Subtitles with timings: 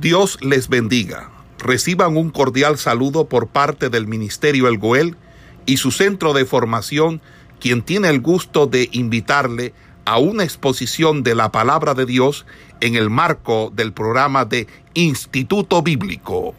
[0.00, 1.30] Dios les bendiga.
[1.58, 5.16] Reciban un cordial saludo por parte del Ministerio El Goel
[5.64, 7.22] y su centro de formación,
[7.60, 9.72] quien tiene el gusto de invitarle
[10.04, 12.44] a una exposición de la palabra de Dios
[12.82, 16.54] en el marco del programa de Instituto Bíblico.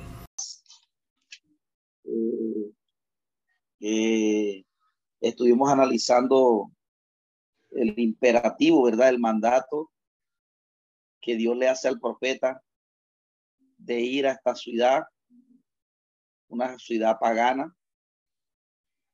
[2.03, 2.71] Eh,
[3.81, 4.63] eh,
[5.21, 6.71] estuvimos analizando
[7.69, 9.09] el imperativo, ¿verdad?
[9.09, 9.91] El mandato
[11.21, 12.63] que Dios le hace al profeta
[13.77, 15.03] de ir a esta ciudad,
[16.49, 17.75] una ciudad pagana,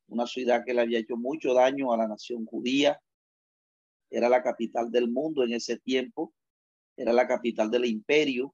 [0.08, 2.99] una ciudad que le había hecho mucho daño a la nación judía,
[4.09, 6.34] era la capital del mundo en ese tiempo,
[6.95, 8.54] era la capital del imperio,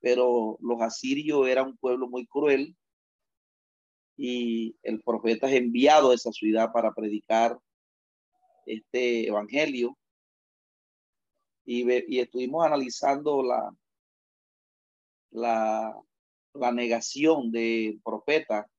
[0.00, 2.76] pero los asirios eran un pueblo muy cruel
[4.16, 7.58] y el profeta es enviado a esa ciudad para predicar
[8.66, 9.96] este evangelio.
[11.64, 13.74] Y, y estuvimos analizando la,
[15.34, 15.94] la,
[16.54, 18.70] la negación del profeta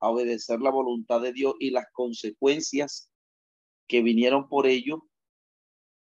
[0.00, 3.10] a obedecer la voluntad de Dios y las consecuencias
[3.86, 5.06] que vinieron por ello.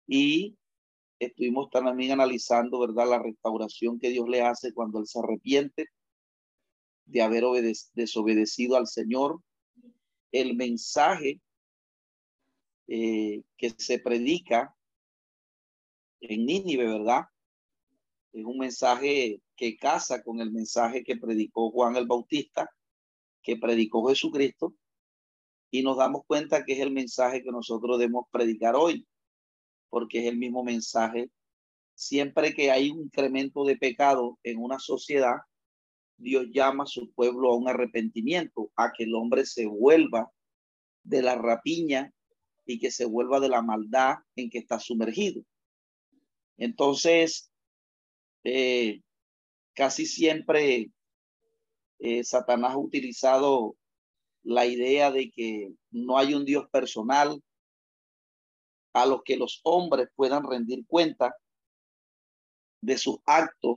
[0.07, 0.57] Y
[1.19, 5.87] estuvimos también analizando, ¿verdad?, la restauración que Dios le hace cuando él se arrepiente
[7.05, 7.43] de haber
[7.93, 9.41] desobedecido al Señor,
[10.31, 11.39] el mensaje
[12.87, 14.75] eh, que se predica
[16.19, 17.25] en Nínive, ¿verdad?
[18.33, 22.69] Es un mensaje que casa con el mensaje que predicó Juan el Bautista,
[23.41, 24.75] que predicó Jesucristo,
[25.71, 29.05] y nos damos cuenta que es el mensaje que nosotros debemos predicar hoy,
[29.89, 31.29] porque es el mismo mensaje.
[31.93, 35.37] Siempre que hay un incremento de pecado en una sociedad,
[36.17, 40.31] Dios llama a su pueblo a un arrepentimiento, a que el hombre se vuelva
[41.03, 42.13] de la rapiña
[42.65, 45.41] y que se vuelva de la maldad en que está sumergido.
[46.57, 47.51] Entonces,
[48.43, 49.01] eh,
[49.77, 50.91] casi siempre
[51.99, 53.75] eh, Satanás ha utilizado
[54.41, 57.43] la idea de que no hay un Dios personal
[58.93, 61.35] a los que los hombres puedan rendir cuenta
[62.81, 63.75] de sus actos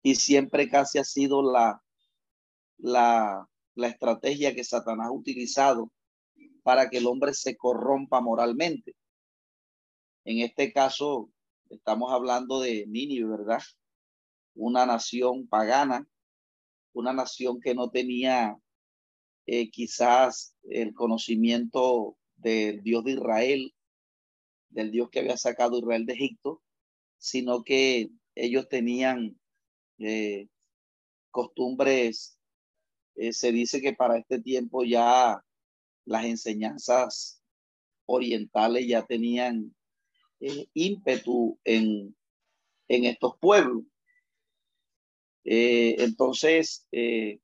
[0.00, 1.82] y siempre casi ha sido la,
[2.78, 5.90] la, la estrategia que Satanás ha utilizado
[6.62, 8.94] para que el hombre se corrompa moralmente.
[10.24, 11.30] En este caso,
[11.68, 13.62] estamos hablando de Nínive, ¿verdad?
[14.54, 16.06] Una nación pagana,
[16.92, 18.56] una nación que no tenía
[19.46, 23.74] eh, quizás el conocimiento del Dios de Israel,
[24.68, 26.62] del Dios que había sacado Israel de Egipto,
[27.18, 29.38] sino que ellos tenían
[29.98, 30.48] eh,
[31.30, 32.38] costumbres,
[33.16, 35.42] eh, se dice que para este tiempo ya
[36.04, 37.42] las enseñanzas
[38.06, 39.74] orientales ya tenían
[40.74, 42.16] ímpetu en,
[42.88, 43.84] en estos pueblos.
[45.44, 47.40] Eh, entonces, eh,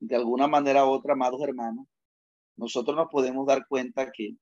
[0.00, 1.86] de alguna manera u otra, amados hermanos,
[2.56, 4.36] nosotros nos podemos dar cuenta que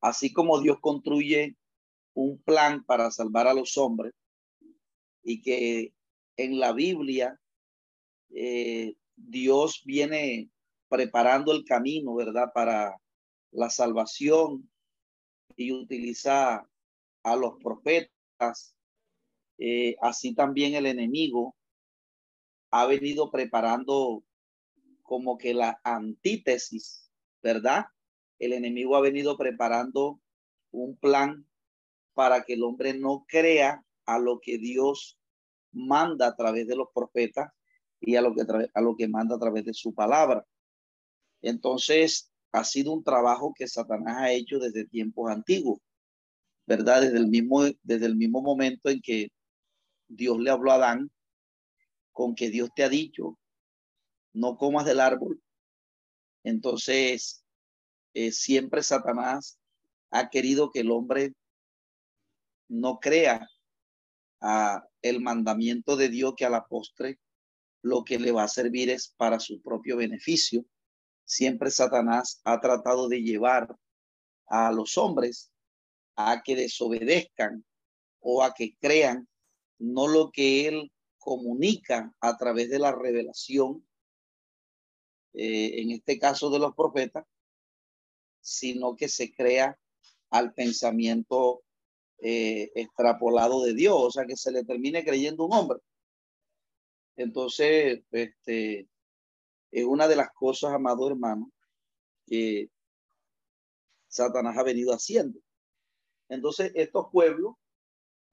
[0.00, 1.56] así como Dios construye
[2.14, 4.12] un plan para salvar a los hombres
[5.22, 5.92] y que
[6.36, 7.40] en la Biblia
[8.30, 10.50] eh, Dios viene
[10.88, 12.52] preparando el camino, ¿verdad?
[12.54, 13.00] Para
[13.50, 14.70] la salvación
[15.56, 16.68] y utiliza
[17.22, 18.73] a los profetas
[19.66, 21.56] eh, así también el enemigo
[22.70, 24.22] ha venido preparando
[25.02, 27.10] como que la antítesis,
[27.42, 27.86] ¿verdad?
[28.38, 30.20] El enemigo ha venido preparando
[30.70, 31.48] un plan
[32.12, 35.18] para que el hombre no crea a lo que Dios
[35.72, 37.50] manda a través de los profetas
[38.00, 38.42] y a lo que,
[38.74, 40.44] a lo que manda a través de su palabra.
[41.40, 45.80] Entonces, ha sido un trabajo que Satanás ha hecho desde tiempos antiguos,
[46.66, 47.00] ¿verdad?
[47.00, 49.30] Desde el mismo, desde el mismo momento en que
[50.08, 51.10] Dios le habló a Adán
[52.12, 53.38] con que Dios te ha dicho,
[54.32, 55.42] no comas del árbol.
[56.44, 57.44] Entonces,
[58.12, 59.58] eh, siempre Satanás
[60.10, 61.34] ha querido que el hombre
[62.68, 63.48] no crea
[65.00, 67.18] el mandamiento de Dios que a la postre
[67.82, 70.64] lo que le va a servir es para su propio beneficio.
[71.24, 73.74] Siempre Satanás ha tratado de llevar
[74.46, 75.50] a los hombres
[76.16, 77.64] a que desobedezcan
[78.20, 79.28] o a que crean
[79.78, 83.86] no lo que él comunica a través de la revelación,
[85.32, 87.24] eh, en este caso de los profetas,
[88.40, 89.78] sino que se crea
[90.30, 91.62] al pensamiento
[92.18, 95.78] eh, extrapolado de Dios, o sea, que se le termine creyendo un hombre.
[97.16, 98.88] Entonces, este,
[99.70, 101.50] es una de las cosas, amado hermano,
[102.26, 102.68] que
[104.08, 105.40] Satanás ha venido haciendo.
[106.28, 107.54] Entonces, estos pueblos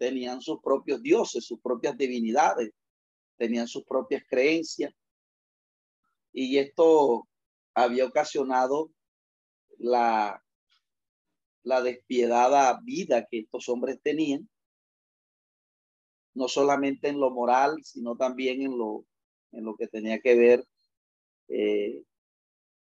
[0.01, 2.71] tenían sus propios dioses, sus propias divinidades,
[3.37, 4.91] tenían sus propias creencias.
[6.33, 7.27] Y esto
[7.75, 8.91] había ocasionado
[9.77, 10.43] la,
[11.61, 14.49] la despiadada vida que estos hombres tenían,
[16.33, 19.05] no solamente en lo moral, sino también en lo,
[19.51, 20.65] en lo que tenía que ver
[21.47, 22.03] eh,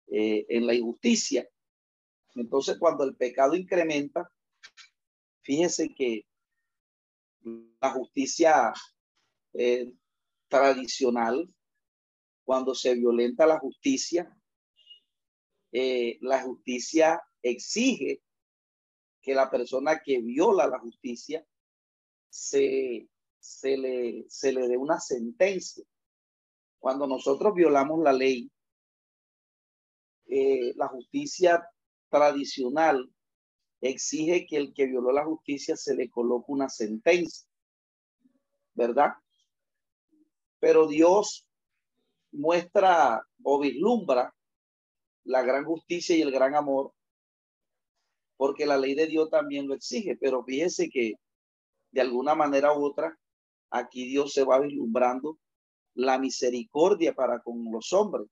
[0.07, 1.45] eh, en la injusticia.
[2.35, 4.31] Entonces, cuando el pecado incrementa,
[5.41, 6.25] fíjese que
[7.43, 8.73] la justicia
[9.53, 9.93] eh,
[10.47, 11.47] tradicional,
[12.43, 14.29] cuando se violenta la justicia,
[15.71, 18.21] la justicia exige
[19.21, 21.45] que la persona que viola la justicia
[22.29, 23.07] se,
[23.39, 25.83] se, le, se le dé una sentencia.
[26.79, 28.51] Cuando nosotros violamos la ley,
[30.25, 31.63] eh, la justicia
[32.09, 33.12] tradicional
[33.89, 37.47] exige que el que violó la justicia se le coloque una sentencia,
[38.73, 39.13] ¿verdad?
[40.59, 41.47] Pero Dios
[42.31, 44.33] muestra o vislumbra
[45.25, 46.93] la gran justicia y el gran amor
[48.43, 51.13] porque la ley de Dios también lo exige, pero fíjese que
[51.91, 53.17] de alguna manera u otra,
[53.69, 55.39] aquí Dios se va vislumbrando
[55.93, 58.27] la misericordia para con los hombres,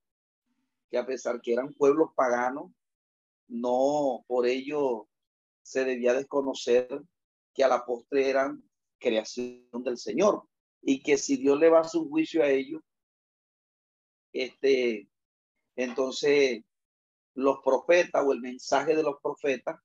[0.90, 2.72] que a pesar que eran pueblos paganos,
[3.48, 5.08] no por ello
[5.62, 6.88] se debía desconocer
[7.54, 8.64] que a la postre eran
[9.00, 10.44] creación del Señor
[10.82, 12.82] y que si Dios le va a su juicio a ellos,
[14.34, 15.10] este,
[15.76, 16.64] entonces
[17.34, 19.80] los profetas o el mensaje de los profetas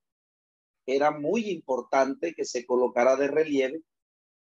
[0.87, 3.82] era muy importante que se colocara de relieve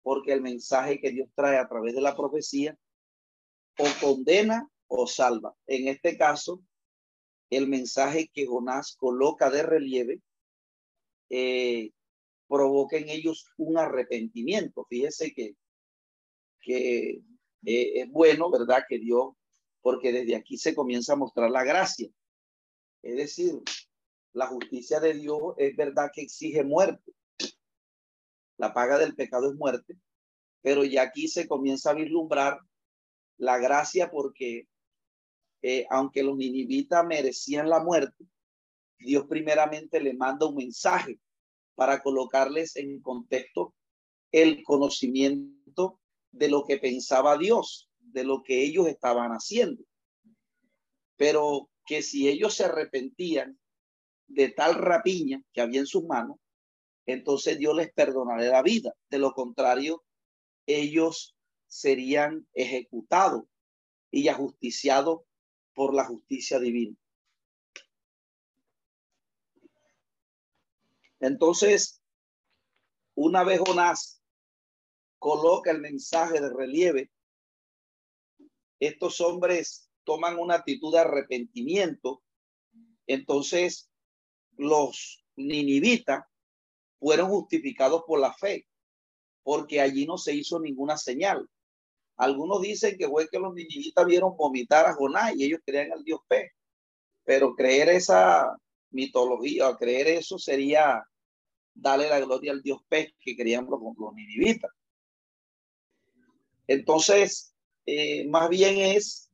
[0.01, 2.75] porque el mensaje que Dios trae a través de la profecía
[3.77, 5.55] o condena o salva.
[5.67, 6.61] En este caso,
[7.49, 10.21] el mensaje que Jonás coloca de relieve
[11.31, 11.93] eh,
[12.47, 14.85] provoca en ellos un arrepentimiento.
[14.89, 15.55] Fíjese que,
[16.59, 17.21] que
[17.65, 18.83] eh, es bueno, ¿verdad?
[18.87, 19.33] Que Dios,
[19.81, 22.09] porque desde aquí se comienza a mostrar la gracia.
[23.01, 23.53] Es decir,
[24.33, 27.13] la justicia de Dios es verdad que exige muerte.
[28.57, 29.97] La paga del pecado es muerte,
[30.61, 32.59] pero ya aquí se comienza a vislumbrar
[33.37, 34.67] la gracia porque
[35.61, 38.25] eh, aunque los ninivitas merecían la muerte,
[39.03, 41.19] Dios primeramente le manda un mensaje
[41.75, 43.73] para colocarles en contexto
[44.31, 45.99] el conocimiento
[46.31, 49.83] de lo que pensaba Dios, de lo que ellos estaban haciendo.
[51.17, 53.59] Pero que si ellos se arrepentían
[54.27, 56.37] de tal rapiña que había en sus manos,
[57.05, 58.93] entonces Dios les perdonará la vida.
[59.09, 60.03] De lo contrario,
[60.65, 61.35] ellos
[61.67, 63.43] serían ejecutados
[64.11, 65.21] y ajusticiados
[65.73, 66.95] por la justicia divina.
[71.21, 72.01] Entonces,
[73.15, 74.21] una vez Jonás
[75.19, 77.11] coloca el mensaje de relieve,
[78.79, 82.23] estos hombres toman una actitud de arrepentimiento.
[83.05, 83.91] Entonces,
[84.57, 86.25] los ninivitas
[86.99, 88.67] fueron justificados por la fe,
[89.43, 91.47] porque allí no se hizo ninguna señal.
[92.17, 96.03] Algunos dicen que fue que los ninivitas vieron vomitar a Jonás y ellos creían al
[96.03, 96.51] dios P.
[97.23, 98.57] Pero creer esa
[98.91, 101.03] mitología creer eso sería
[101.73, 104.13] darle la gloria al dios P que creían los, los.
[106.67, 109.29] Entonces, eh, más bien es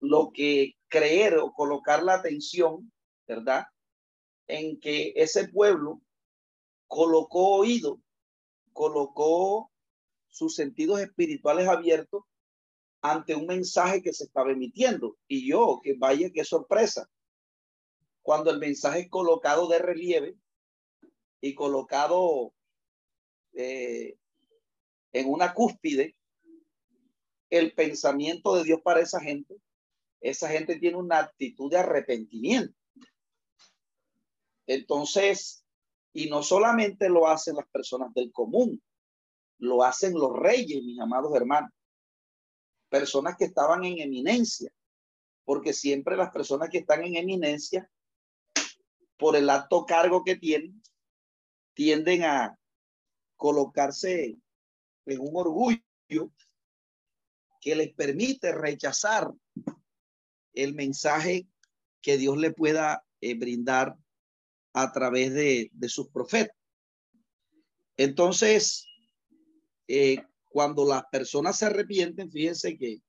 [0.00, 2.92] lo que creer o colocar la atención,
[3.26, 3.64] ¿verdad?
[4.52, 6.02] en que ese pueblo
[6.86, 8.00] colocó oído,
[8.72, 9.70] colocó
[10.28, 12.24] sus sentidos espirituales abiertos
[13.00, 15.16] ante un mensaje que se estaba emitiendo.
[15.26, 17.08] Y yo, que vaya, qué sorpresa.
[18.22, 20.36] Cuando el mensaje es colocado de relieve
[21.42, 22.54] y colocado
[23.52, 24.16] eh,
[25.12, 26.16] en una cúspide,
[27.50, 29.60] el pensamiento de Dios para esa gente,
[30.20, 32.74] esa gente tiene una actitud de arrepentimiento.
[34.66, 35.66] Entonces,
[36.14, 38.80] y no solamente lo hacen las personas del común,
[39.58, 41.72] lo hacen los reyes, mis amados hermanos.
[42.88, 44.72] Personas que estaban en eminencia,
[45.44, 47.90] porque siempre las personas que están en eminencia,
[49.16, 50.81] por el alto cargo que tienen,
[51.74, 52.58] tienden a
[53.36, 54.36] colocarse
[55.06, 56.32] en un orgullo
[57.60, 59.32] que les permite rechazar
[60.52, 61.46] el mensaje
[62.00, 63.96] que Dios le pueda eh, brindar
[64.74, 66.56] a través de, sus profetas.
[67.96, 68.86] Entonces,
[69.86, 73.00] eh, cuando las personas se arrepienten, fíjense que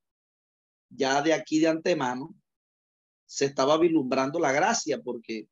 [0.89, 2.35] ya de aquí de antemano
[3.25, 5.47] se estaba vislumbrando la gracia, porque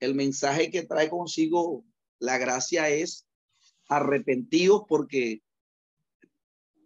[0.00, 1.84] el mensaje que trae consigo
[2.18, 3.26] la gracia es
[3.88, 5.42] arrepentidos porque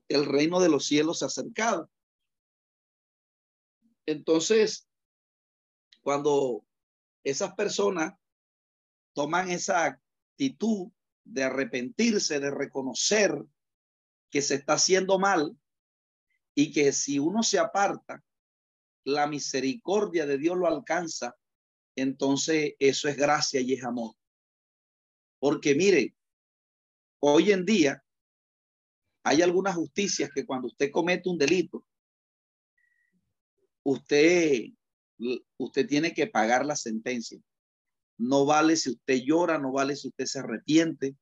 [0.08, 1.90] el reino de los cielos se ha acercado.
[4.06, 4.88] Entonces,
[6.02, 6.64] cuando
[7.24, 8.14] esas personas
[9.12, 10.90] toman esa actitud
[11.24, 13.44] de arrepentirse, de reconocer
[14.30, 15.58] que se está haciendo mal
[16.54, 18.24] y que si uno se aparta,
[19.04, 21.36] la misericordia de Dios lo alcanza,
[22.00, 24.14] entonces eso es gracia y es amor.
[25.38, 26.14] Porque mire,
[27.20, 28.02] hoy en día
[29.22, 31.84] hay algunas justicias que cuando usted comete un delito,
[33.82, 34.70] usted,
[35.56, 37.40] usted tiene que pagar la sentencia.
[38.16, 41.16] No vale si usted llora, no vale si usted se arrepiente,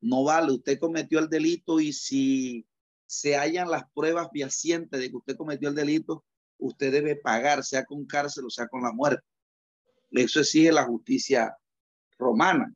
[0.00, 2.66] no vale, usted cometió el delito y si
[3.06, 6.24] se hallan las pruebas fehacientes de que usted cometió el delito,
[6.58, 9.24] usted debe pagar, sea con cárcel o sea con la muerte.
[10.10, 11.56] Eso exige la justicia
[12.18, 12.74] romana.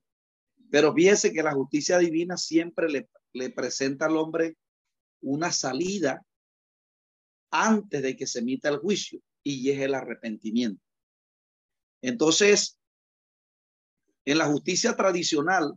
[0.71, 4.57] Pero fíjese que la justicia divina siempre le, le presenta al hombre
[5.21, 6.25] una salida
[7.51, 10.83] antes de que se emita el juicio y es el arrepentimiento.
[12.01, 12.79] Entonces,
[14.25, 15.75] en la justicia tradicional,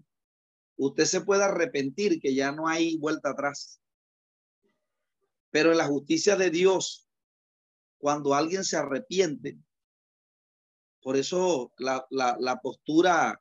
[0.77, 3.81] usted se puede arrepentir que ya no hay vuelta atrás.
[5.51, 7.07] Pero en la justicia de Dios,
[7.97, 9.57] cuando alguien se arrepiente,
[11.05, 13.39] por eso la, la postura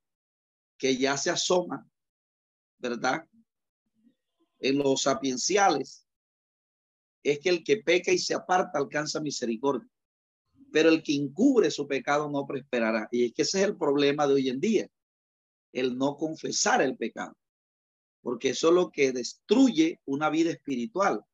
[0.76, 1.90] que ya se asoma,
[2.76, 3.26] ¿verdad?
[4.58, 6.06] En los sapienciales,
[7.22, 9.88] es que el que peca y se aparta alcanza misericordia,
[10.70, 13.08] pero el que encubre su pecado no prosperará.
[13.10, 14.86] Y es que ese es el problema de hoy en día
[15.72, 17.34] el no confesar el pecado,
[18.20, 21.24] porque eso es lo que destruye una vida espiritual.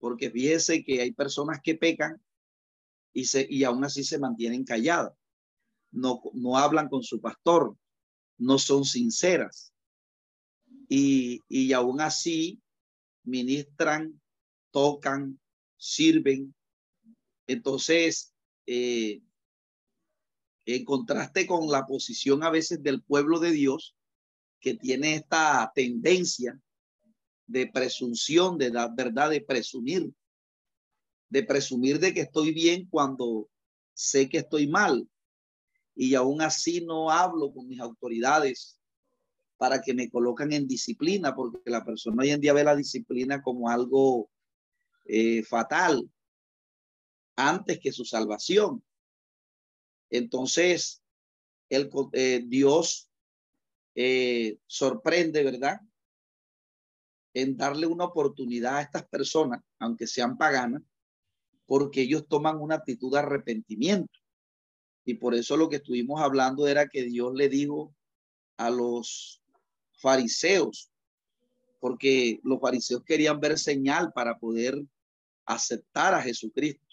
[0.00, 2.20] Porque fíjese que hay personas que pecan
[3.12, 5.19] y, se, y aún así se mantienen calladas,
[5.90, 7.76] no, no hablan con su pastor,
[8.38, 9.72] no son sinceras
[10.88, 12.60] y, y aún así
[13.24, 14.20] ministran,
[14.70, 15.40] tocan,
[15.76, 16.54] sirven.
[17.46, 18.34] Entonces,
[18.66, 19.22] eh,
[20.66, 23.96] en contraste con la posición a veces del pueblo de Dios,
[24.60, 26.60] que tiene esta tendencia
[27.46, 30.12] de presunción, de la verdad, de presumir,
[31.28, 33.48] de presumir de que estoy bien cuando
[33.94, 35.08] sé que estoy mal.
[36.02, 38.80] Y aún así no hablo con mis autoridades
[39.58, 43.42] para que me colocan en disciplina, porque la persona hoy en día ve la disciplina
[43.42, 44.30] como algo
[45.04, 46.10] eh, fatal
[47.36, 48.82] antes que su salvación.
[50.08, 51.02] Entonces,
[51.68, 53.10] el, eh, Dios
[53.94, 55.82] eh, sorprende, ¿verdad?
[57.34, 60.82] En darle una oportunidad a estas personas, aunque sean paganas,
[61.66, 64.19] porque ellos toman una actitud de arrepentimiento.
[65.10, 67.92] Y por eso lo que estuvimos hablando era que Dios le dijo
[68.56, 69.42] a los
[69.98, 70.92] fariseos,
[71.80, 74.80] porque los fariseos querían ver señal para poder
[75.46, 76.86] aceptar a Jesucristo.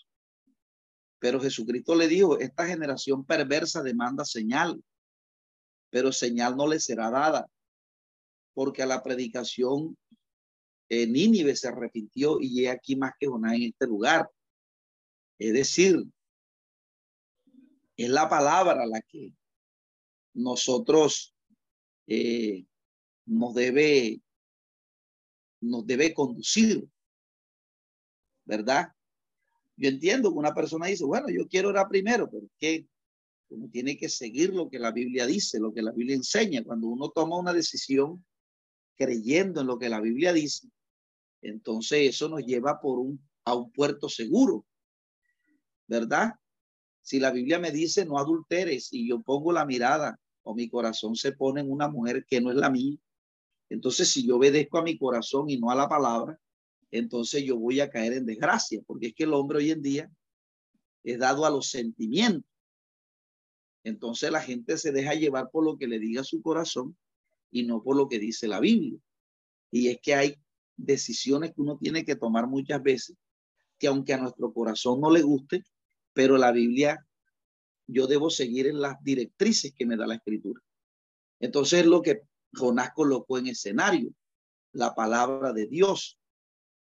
[1.19, 4.83] Pero Jesucristo le dijo, esta generación perversa demanda señal,
[5.91, 7.47] pero señal no le será dada,
[8.55, 9.95] porque a la predicación
[10.89, 14.27] en Nínive se arrepintió y he aquí más que Jonás en este lugar.
[15.38, 16.03] Es decir,
[17.98, 19.34] es la palabra la que
[20.34, 21.36] nosotros
[22.06, 22.66] eh,
[23.25, 24.22] nos debe
[25.60, 26.88] nos debe conducir,
[28.46, 28.92] ¿verdad?
[29.75, 32.88] Yo entiendo que una persona dice, bueno, yo quiero orar primero, pero es que
[33.50, 36.63] uno tiene que seguir lo que la Biblia dice, lo que la Biblia enseña.
[36.63, 38.24] Cuando uno toma una decisión
[38.96, 40.70] creyendo en lo que la Biblia dice,
[41.42, 44.66] entonces eso nos lleva por un, a un puerto seguro,
[45.88, 46.34] ¿verdad?
[47.07, 51.15] Si la Biblia me dice no adulteres y yo pongo la mirada o mi corazón
[51.15, 52.97] se pone en una mujer que no es la mía,
[53.69, 56.37] entonces si yo obedezco a mi corazón y no a la palabra,
[56.91, 60.11] entonces yo voy a caer en desgracia, porque es que el hombre hoy en día
[61.05, 62.51] es dado a los sentimientos.
[63.85, 66.97] Entonces la gente se deja llevar por lo que le diga su corazón
[67.51, 68.99] y no por lo que dice la Biblia.
[69.71, 70.35] Y es que hay
[70.75, 73.15] decisiones que uno tiene que tomar muchas veces,
[73.79, 75.63] que aunque a nuestro corazón no le guste,
[76.17, 77.05] pero la Biblia,
[77.86, 80.59] yo debo seguir en las directrices que me da la escritura.
[81.39, 84.09] Entonces lo que Jonás colocó en escenario,
[84.71, 86.17] la palabra de Dios,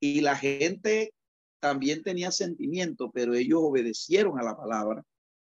[0.01, 1.13] y la gente
[1.59, 5.05] también tenía sentimiento, pero ellos obedecieron a la palabra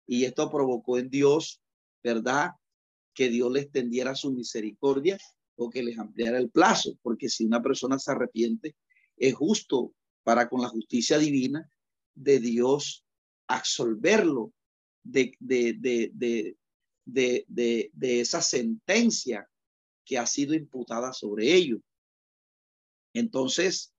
[0.08, 1.62] y esto provocó en Dios,
[2.03, 2.53] ¿verdad?
[3.13, 5.20] Que Dios les tendiera su misericordia
[5.56, 8.75] o que les ampliara el plazo, porque si una persona se arrepiente,
[9.18, 11.70] es justo para con la justicia divina
[12.15, 13.06] de Dios
[13.55, 14.53] absolverlo
[15.03, 15.74] de, de,
[17.05, 19.50] de, de, esa sentencia
[20.05, 21.81] que ha sido imputada sobre ellos.
[23.13, 23.93] Entonces,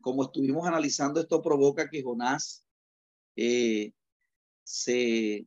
[0.00, 2.64] como estuvimos analizando, esto provoca que Jonás
[3.36, 3.92] eh,
[4.62, 5.46] se,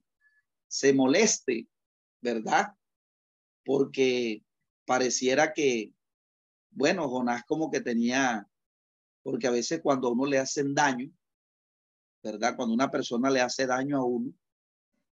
[0.68, 1.68] se moleste,
[2.22, 2.74] ¿verdad?
[3.64, 4.44] Porque
[4.86, 5.94] pareciera que,
[6.72, 8.48] bueno, Jonás como que tenía,
[9.24, 11.12] porque a veces cuando a uno le hacen daño,
[12.24, 12.56] ¿verdad?
[12.56, 14.34] Cuando una persona le hace daño a uno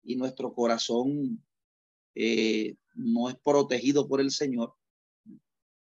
[0.04, 1.44] y nuestro corazón
[2.14, 4.76] eh, no es protegido por el Señor,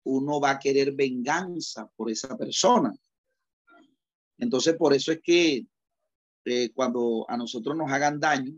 [0.03, 2.93] uno va a querer venganza por esa persona.
[4.37, 5.65] Entonces, por eso es que
[6.45, 8.57] eh, cuando a nosotros nos hagan daño,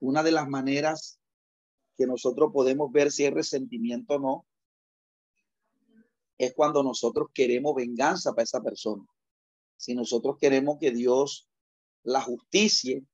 [0.00, 1.20] una de las maneras
[1.96, 4.46] que nosotros podemos ver si es resentimiento o no,
[6.38, 9.04] es cuando nosotros queremos venganza para esa persona.
[9.76, 11.49] Si nosotros queremos que Dios
[12.02, 13.04] la justicie,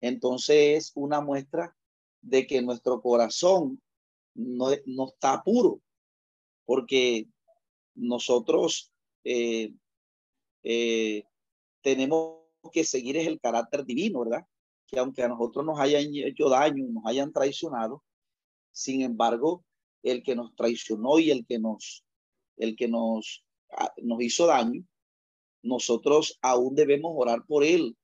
[0.00, 1.76] entonces es una muestra
[2.22, 3.80] de que nuestro corazón
[4.34, 5.80] no, no está puro,
[6.64, 7.26] porque
[7.94, 8.92] nosotros
[9.24, 9.72] eh,
[10.62, 11.24] eh,
[11.82, 12.38] tenemos
[12.72, 14.46] que seguir es el carácter divino, ¿verdad?
[14.86, 18.02] Que aunque a nosotros nos hayan hecho daño, nos hayan traicionado,
[18.72, 19.64] sin embargo,
[20.02, 22.04] el que nos traicionó y el que nos,
[22.56, 24.84] el que nos, ah, nos hizo daño,
[25.62, 27.96] nosotros aún debemos orar por él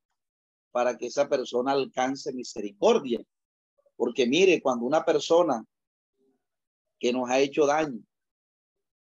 [0.71, 3.21] para que esa persona alcance misericordia.
[3.97, 5.65] Porque mire, cuando una persona
[6.99, 8.01] que nos ha hecho daño,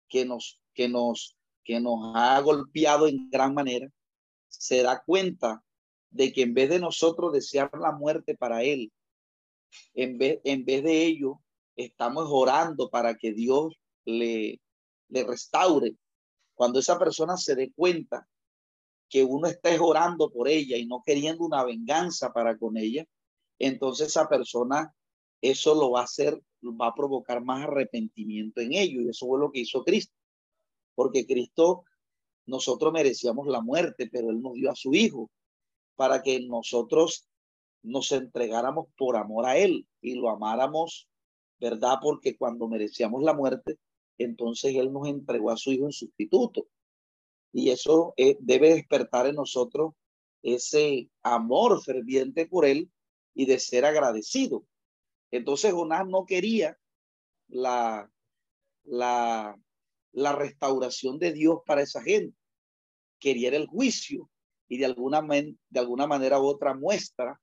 [0.09, 3.89] que nos, que nos, que nos ha golpeado en gran manera,
[4.49, 5.63] se da cuenta
[6.11, 8.93] de que en vez de nosotros desear la muerte para él,
[9.95, 11.41] en vez, en vez de ello,
[11.77, 14.61] estamos orando para que Dios le,
[15.09, 15.97] le restaure.
[16.55, 18.29] Cuando esa persona se dé cuenta
[19.09, 23.05] que uno está orando por ella y no queriendo una venganza para con ella,
[23.59, 24.95] entonces esa persona,
[25.41, 29.01] eso lo va a hacer, va a provocar más arrepentimiento en ello.
[29.01, 30.15] Y eso fue lo que hizo Cristo.
[30.95, 31.85] Porque Cristo,
[32.47, 35.31] nosotros merecíamos la muerte, pero Él nos dio a su Hijo
[35.97, 37.29] para que nosotros
[37.83, 41.09] nos entregáramos por amor a Él y lo amáramos,
[41.61, 41.99] ¿verdad?
[42.03, 43.79] Porque cuando merecíamos la muerte,
[44.19, 46.67] entonces Él nos entregó a su Hijo en sustituto.
[47.55, 49.95] Y eso eh, debe despertar en nosotros
[50.43, 52.91] ese amor ferviente por Él
[53.33, 54.67] y de ser agradecido.
[55.31, 56.77] Entonces Jonás no quería
[57.47, 58.11] la,
[58.83, 59.57] la,
[60.11, 62.37] la restauración de Dios para esa gente.
[63.21, 64.29] Quería el juicio
[64.67, 67.41] y de alguna, de alguna manera u otra muestra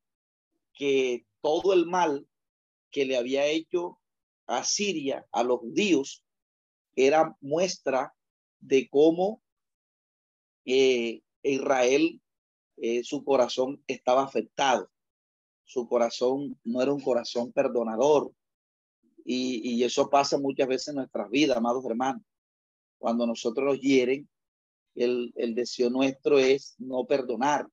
[0.73, 2.27] que todo el mal
[2.91, 4.01] que le había hecho
[4.45, 6.25] a Siria, a los judíos,
[6.97, 8.13] era muestra
[8.59, 9.41] de cómo
[10.65, 12.21] eh, Israel,
[12.77, 14.89] eh, su corazón estaba afectado.
[15.63, 18.31] Su corazón no era un corazón perdonador.
[19.23, 22.23] Y, eso pasa muchas veces en nuestras vidas, amados hermanos.
[22.97, 24.27] Cuando nosotros nos hieren,
[24.95, 27.67] el, el deseo nuestro es no perdonar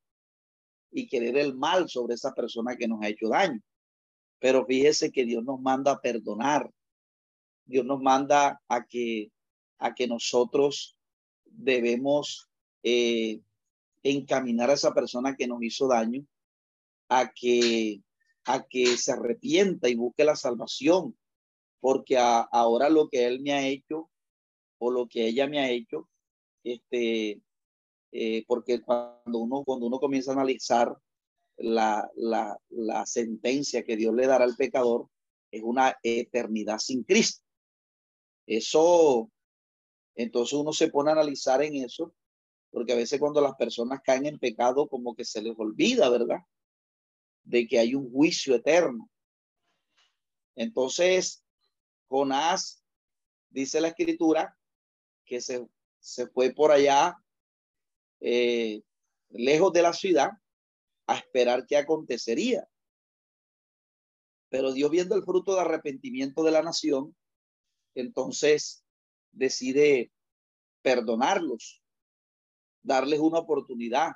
[0.90, 3.61] y querer el mal sobre esa persona que nos ha hecho daño.
[4.38, 6.70] Pero fíjese que Dios nos manda a perdonar.
[7.64, 9.31] Dios nos manda a que,
[9.79, 10.96] a que nosotros
[11.44, 12.48] debemos
[12.83, 13.41] eh,
[14.03, 16.25] encaminar a esa persona que nos hizo daño
[17.09, 18.03] a que,
[18.45, 21.17] a que se arrepienta y busque la salvación,
[21.81, 24.11] porque ahora lo que él me ha hecho
[24.79, 26.09] o lo que ella me ha hecho,
[26.64, 27.41] este,
[28.12, 30.97] eh, porque cuando uno, cuando uno comienza a analizar
[31.57, 35.09] la, la, la sentencia que Dios le dará al pecador,
[35.51, 37.45] es una eternidad sin Cristo.
[38.47, 39.31] Eso,
[40.14, 42.14] entonces uno se pone a analizar en eso,
[42.79, 46.38] porque a veces cuando las personas caen en pecado, como que se les olvida, ¿verdad?
[47.43, 49.11] De que hay un juicio eterno.
[50.55, 51.43] Entonces,
[52.07, 52.85] Jonás,
[53.51, 54.57] dice la escritura,
[55.25, 55.67] que se,
[55.99, 57.17] se fue por allá,
[58.21, 58.81] eh,
[59.31, 60.31] lejos de la ciudad,
[61.09, 62.69] a esperar qué acontecería.
[64.51, 67.17] Pero Dios viendo el fruto de arrepentimiento de la nación,
[67.97, 68.85] entonces
[69.33, 70.12] decide
[70.83, 71.83] perdonarlos,
[72.83, 74.12] darles una oportunidad.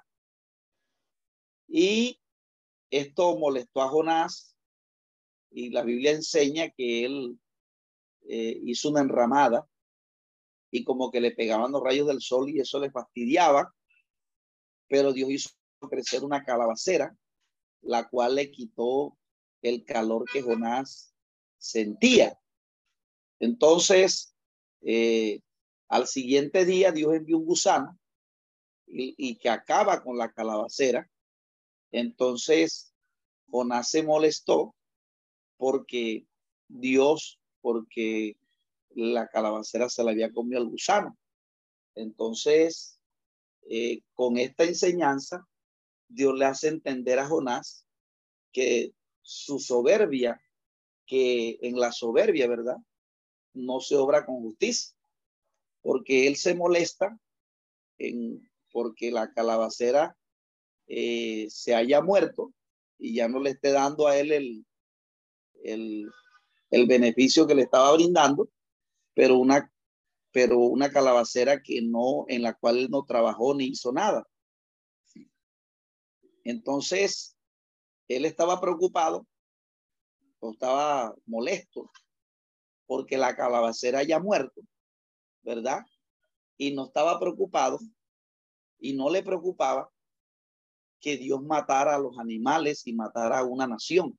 [1.69, 2.21] Y
[2.91, 4.57] esto molestó a Jonás
[5.51, 7.39] y la Biblia enseña que él
[8.23, 9.67] eh, hizo una enramada
[10.71, 13.75] y como que le pegaban los rayos del sol y eso le fastidiaba,
[14.89, 15.51] pero Dios hizo
[15.89, 17.17] crecer una calabacera,
[17.83, 19.17] la cual le quitó
[19.61, 21.15] el calor que Jonás
[21.59, 22.39] sentía.
[23.39, 24.35] Entonces,
[24.83, 25.41] eh,
[25.89, 27.99] al siguiente día Dios envió un gusano
[28.93, 31.09] y, que acaba con la calabacera.
[31.91, 32.95] Entonces,
[33.51, 34.75] Jonás se molestó
[35.57, 36.27] porque
[36.69, 38.37] Dios, porque
[38.91, 41.17] la calabacera se la había comido el gusano.
[41.95, 42.99] Entonces,
[43.69, 45.47] eh, con esta enseñanza,
[46.09, 47.87] Dios le hace entender a Jonás
[48.53, 50.43] que su soberbia,
[51.07, 52.77] que en la soberbia, ¿verdad?
[53.55, 54.95] No se obra con justicia,
[55.81, 57.19] porque él se molesta
[57.99, 60.17] en, porque la calabacera
[60.87, 62.53] eh, se haya muerto
[62.99, 64.67] y ya no le esté dando a él el,
[65.63, 66.11] el,
[66.71, 68.49] el beneficio que le estaba brindando,
[69.15, 69.71] pero una,
[70.33, 74.27] pero una calabacera que no, en la cual él no trabajó ni hizo nada.
[76.45, 77.37] Entonces,
[78.09, 79.27] él estaba preocupado
[80.41, 81.91] o estaba molesto
[82.87, 84.61] porque la calabacera haya muerto,
[85.43, 85.81] ¿verdad?
[86.57, 87.79] Y no estaba preocupado
[88.83, 89.89] y no le preocupaba
[91.01, 94.19] que Dios matara a los animales y matara a una nación.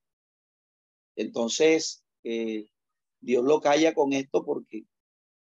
[1.16, 2.70] Entonces, eh,
[3.20, 4.86] Dios lo calla con esto porque,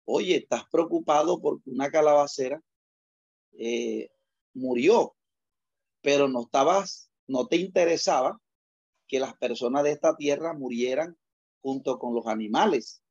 [0.06, 2.62] oye, estás preocupado porque una calabacera
[3.52, 4.10] eh,
[4.54, 5.16] murió,
[6.02, 8.42] pero no estabas, no te interesaba
[9.08, 11.18] que las personas de esta tierra murieran
[11.62, 13.04] junto con los animales.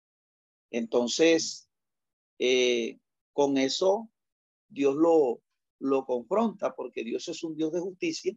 [0.71, 1.69] Entonces,
[2.39, 2.99] eh,
[3.35, 4.09] con eso
[4.69, 5.43] Dios lo,
[5.81, 8.37] lo confronta porque Dios es un Dios de justicia.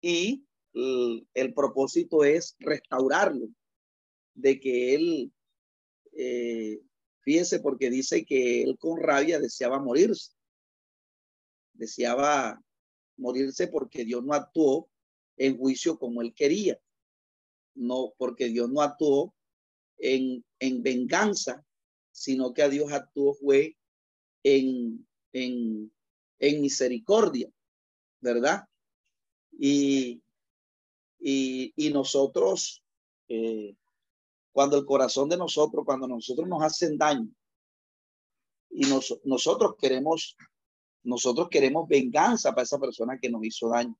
[0.00, 3.48] Y el, propósito es restaurarlo,
[4.34, 5.32] de que él,
[6.12, 6.80] eh,
[7.20, 10.32] fíjese, porque dice que él con rabia deseaba morirse,
[11.72, 12.60] deseaba
[13.16, 14.90] morirse porque Dios no actuó
[15.36, 16.78] en juicio como él quería,
[17.74, 19.34] no porque Dios no actuó
[19.98, 21.64] en, en venganza,
[22.12, 23.76] sino que a Dios actuó fue
[24.44, 25.92] en, en,
[26.38, 27.50] en misericordia,
[28.20, 28.68] ¿verdad?
[29.58, 30.22] Y,
[31.18, 32.82] y, nosotros,
[33.28, 33.74] eh,
[34.52, 37.28] cuando el corazón de nosotros, cuando nosotros nos hacen daño
[38.70, 38.82] y
[39.24, 40.36] nosotros queremos,
[41.02, 43.96] nosotros queremos venganza para esa persona que nos hizo daño.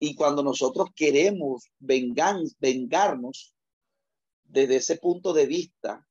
[0.00, 3.54] Y cuando nosotros queremos vengan, vengarnos
[4.44, 6.06] desde ese punto de vista,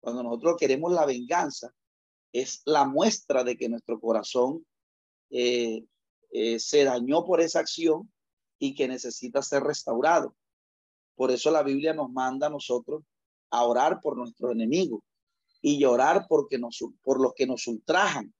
[0.00, 1.72] cuando nosotros queremos la venganza,
[2.40, 4.66] es la muestra de que nuestro corazón
[5.30, 5.84] eh,
[6.30, 8.12] eh, se dañó por esa acción
[8.58, 10.36] y que necesita ser restaurado.
[11.14, 13.02] Por eso la Biblia nos manda a nosotros
[13.50, 15.00] a orar por nuestros enemigos
[15.62, 18.34] y llorar porque nos, por los que nos ultrajan.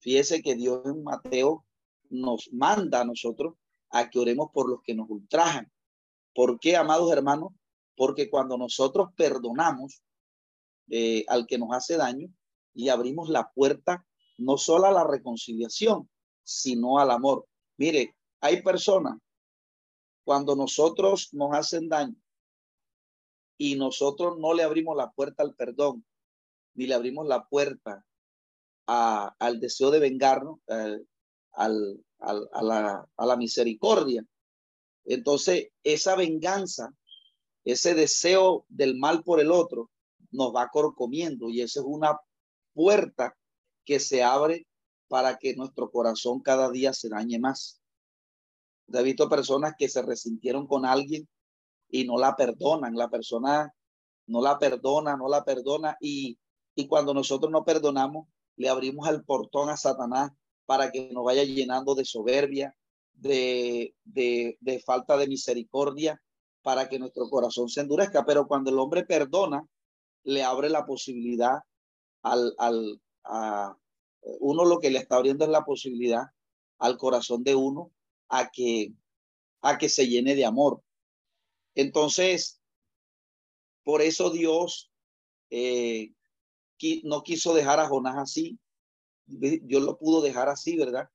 [0.00, 1.64] Fíjese que Dios en Mateo
[2.10, 3.54] nos manda a nosotros
[3.90, 5.72] a que oremos por los que nos ultrajan.
[6.34, 7.52] ¿Por qué, amados hermanos?
[7.96, 10.02] Porque cuando nosotros perdonamos
[10.90, 12.28] eh, al que nos hace daño
[12.74, 14.06] y abrimos la puerta
[14.38, 16.08] no solo a la reconciliación,
[16.42, 17.46] sino al amor.
[17.76, 19.18] Mire, hay personas
[20.24, 22.16] cuando nosotros nos hacen daño
[23.58, 26.04] y nosotros no le abrimos la puerta al perdón,
[26.74, 28.04] ni le abrimos la puerta
[28.86, 31.00] al deseo de vengarnos, eh,
[31.52, 34.24] al, a, la, a la misericordia.
[35.04, 36.92] Entonces, esa venganza,
[37.64, 39.90] ese deseo del mal por el otro,
[40.30, 42.18] nos va corcomiendo y esa es una
[42.74, 43.36] puerta
[43.84, 44.66] que se abre
[45.08, 47.80] para que nuestro corazón cada día se dañe más.
[48.92, 51.28] He visto personas que se resintieron con alguien
[51.88, 52.94] y no la perdonan.
[52.94, 53.72] La persona
[54.26, 55.96] no la perdona, no la perdona.
[56.00, 56.38] Y,
[56.74, 60.32] y cuando nosotros no perdonamos, le abrimos el portón a Satanás
[60.66, 62.74] para que nos vaya llenando de soberbia,
[63.12, 66.20] de, de, de falta de misericordia,
[66.62, 68.24] para que nuestro corazón se endurezca.
[68.24, 69.66] Pero cuando el hombre perdona,
[70.22, 71.60] le abre la posibilidad
[72.22, 73.76] al, al, a
[74.40, 76.26] uno lo que le está abriendo es la posibilidad
[76.78, 77.92] al corazón de uno
[78.28, 78.92] a que,
[79.60, 80.82] a que se llene de amor.
[81.74, 82.60] Entonces,
[83.84, 84.90] por eso Dios
[85.50, 86.12] eh,
[87.04, 88.58] no quiso dejar a Jonás así.
[89.26, 91.08] Dios lo pudo dejar así, ¿verdad?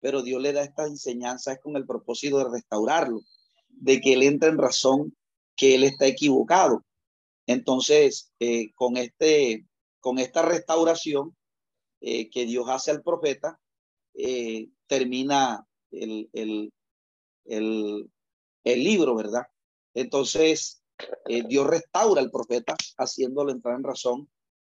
[0.00, 3.22] Pero Dios le da esta enseñanza con el propósito de restaurarlo,
[3.68, 5.16] de que él entre en razón
[5.56, 6.84] que él está equivocado.
[7.46, 9.66] Entonces, eh, con, este,
[10.04, 11.34] con esta restauración
[12.02, 13.58] eh, que Dios hace al profeta,
[14.86, 16.72] termina el, el,
[17.46, 18.10] el,
[18.64, 19.46] el libro, ¿verdad?
[19.94, 20.84] Entonces,
[21.26, 24.28] eh, Dios restaura al profeta haciéndolo entrar en razón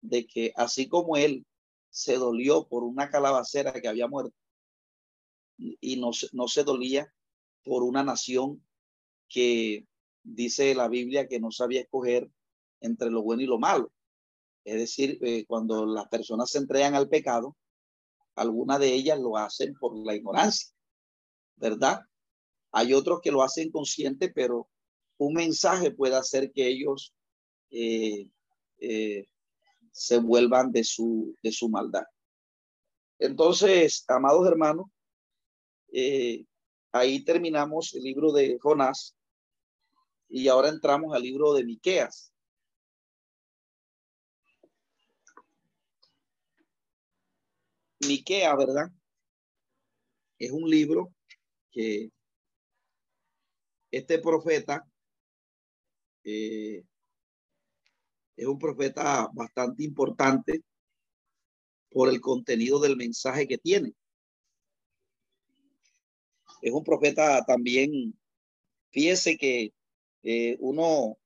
[0.01, 1.45] de que así como él
[1.91, 4.37] se dolió por una calabacera que había muerto
[5.59, 7.13] y no, no se dolía
[7.65, 8.65] por una nación
[9.29, 9.89] que
[10.23, 12.31] dice la Biblia que no sabía escoger
[12.81, 13.91] entre lo bueno y lo malo.
[14.67, 17.57] Es decir, eh, cuando las personas se entregan al pecado,
[18.35, 20.75] algunas de ellas lo hacen por la ignorancia.
[21.55, 22.01] ¿verdad?
[22.73, 24.69] Hay otros que lo hacen consciente, pero
[25.19, 27.15] un mensaje puede hacer que ellos
[27.71, 28.29] eh,
[28.81, 29.29] eh,
[29.93, 32.05] se vuelvan de su, de su maldad.
[33.21, 34.87] Entonces, amados hermanos,
[36.91, 39.15] ahí terminamos el libro de Jonás
[40.29, 42.33] y ahora entramos al libro de Miqueas.
[48.07, 48.91] Miqueas, ¿verdad?
[50.39, 51.13] Es un libro
[51.71, 52.11] que
[53.91, 54.87] este profeta
[56.25, 56.83] eh,
[58.37, 60.63] es un profeta bastante importante
[61.91, 63.95] por el contenido del mensaje que tiene.
[66.61, 68.19] Es un profeta también,
[68.91, 69.73] fíjese que
[70.23, 71.17] eh, uno,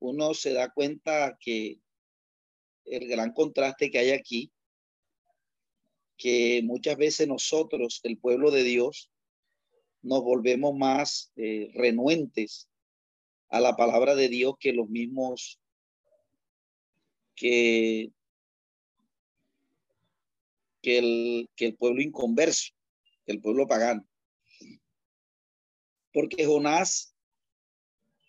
[0.00, 1.80] uno se da cuenta que
[2.84, 4.52] el gran contraste que hay aquí,
[6.16, 9.10] que muchas veces nosotros, el pueblo de Dios,
[10.02, 12.68] nos volvemos más eh, renuentes
[13.48, 15.60] a la palabra de Dios que los mismos
[17.34, 18.12] que,
[20.82, 22.72] que, el, que el pueblo inconverso,
[23.24, 24.06] que el pueblo pagano.
[26.12, 27.14] Porque Jonás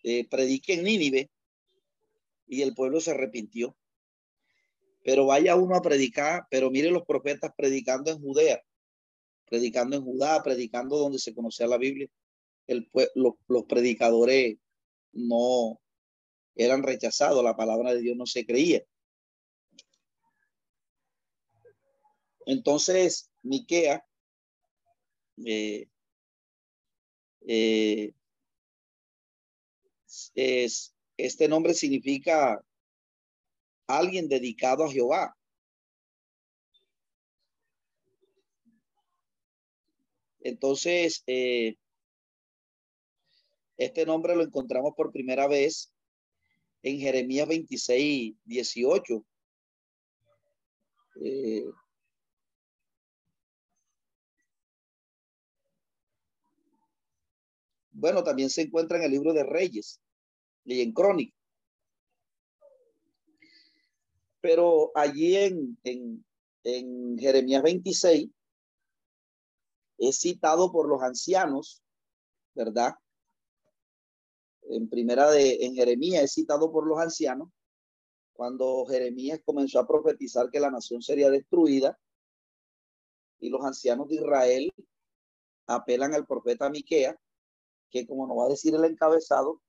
[0.04, 1.30] eh, predica en Nínive
[2.48, 3.76] y el pueblo se arrepintió.
[5.06, 8.62] Pero vaya uno a predicar, pero mire los profetas predicando en Judea
[9.46, 12.10] predicando en Judá, predicando donde se conocía la Biblia.
[12.68, 14.58] El, los, los predicadores
[15.14, 15.80] no
[16.56, 18.84] eran rechazados, la palabra de Dios no se creía.
[22.48, 24.04] Entonces, Miquea
[25.46, 25.88] eh,
[27.48, 28.14] eh,
[30.34, 32.64] es, este nombre significa
[33.88, 35.36] alguien dedicado a Jehová.
[40.40, 41.76] Entonces, eh,
[43.78, 45.92] este nombre lo encontramos por primera vez
[46.84, 49.26] en Jeremías 26, 18.
[51.22, 51.66] Eh,
[57.92, 60.00] bueno, también se encuentra en el libro de Reyes
[60.64, 61.36] y en Crónica.
[64.46, 66.24] Pero allí en, en,
[66.64, 68.30] en Jeremías 26
[69.98, 71.82] es citado por los ancianos,
[72.54, 72.94] ¿verdad?
[74.70, 77.50] En primera de, en Jeremías es citado por los ancianos,
[78.34, 81.98] cuando Jeremías comenzó a profetizar que la nación sería destruida,
[83.40, 84.72] y los ancianos de Israel
[85.66, 87.20] apelan al profeta Miquea,
[87.90, 89.60] que como nos va a decir el encabezado,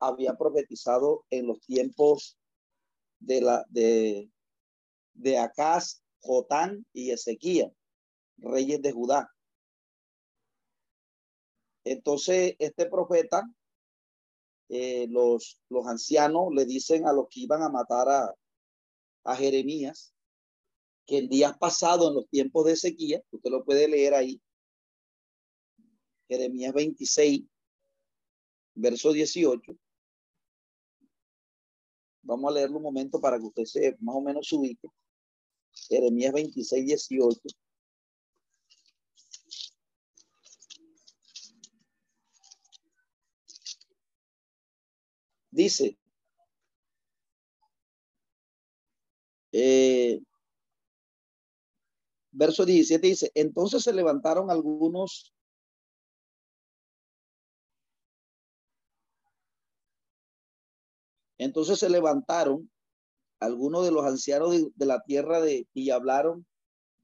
[0.00, 2.36] había profetizado en los tiempos
[3.22, 4.30] de la de
[5.14, 7.72] de Acaz, Jotán y Ezequiel,
[8.38, 9.30] reyes de Judá.
[11.84, 13.42] Entonces, este profeta,
[14.68, 18.34] eh, los, los ancianos le dicen a los que iban a matar a,
[19.24, 20.14] a Jeremías,
[21.06, 24.40] que en días pasados, en los tiempos de sequía, usted lo puede leer ahí,
[26.28, 27.42] Jeremías 26,
[28.74, 29.76] verso 18.
[32.22, 34.88] Vamos a leerlo un momento para que usted se más o menos ubique.
[35.88, 37.40] Jeremías 26, 18.
[45.50, 45.98] Dice,
[49.52, 50.22] eh,
[52.30, 55.34] verso 17 dice, entonces se levantaron algunos
[61.44, 62.70] Entonces se levantaron
[63.40, 66.46] algunos de los ancianos de, la tierra de, y hablaron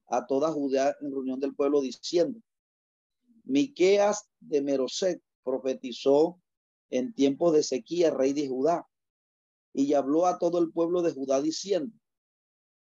[0.06, 2.40] a toda Judea en reunión del pueblo diciendo,
[3.44, 6.40] Miqueas de Meroset profetizó
[6.90, 8.86] en tiempos de sequía, rey de Judá,
[9.72, 11.94] y habló a todo el pueblo de Judá diciendo,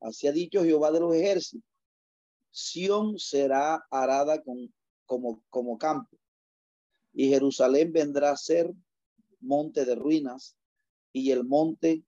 [0.01, 1.65] así ha dicho Jehová de los ejércitos,
[2.51, 4.75] Sión será arada con,
[5.07, 6.19] como, como campo,
[7.13, 8.73] y Jerusalén vendrá a ser
[9.41, 10.58] monte de ruinas,
[11.13, 12.05] y el monte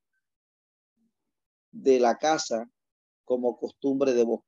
[1.72, 2.70] de la casa
[3.24, 4.46] como costumbre de bosque.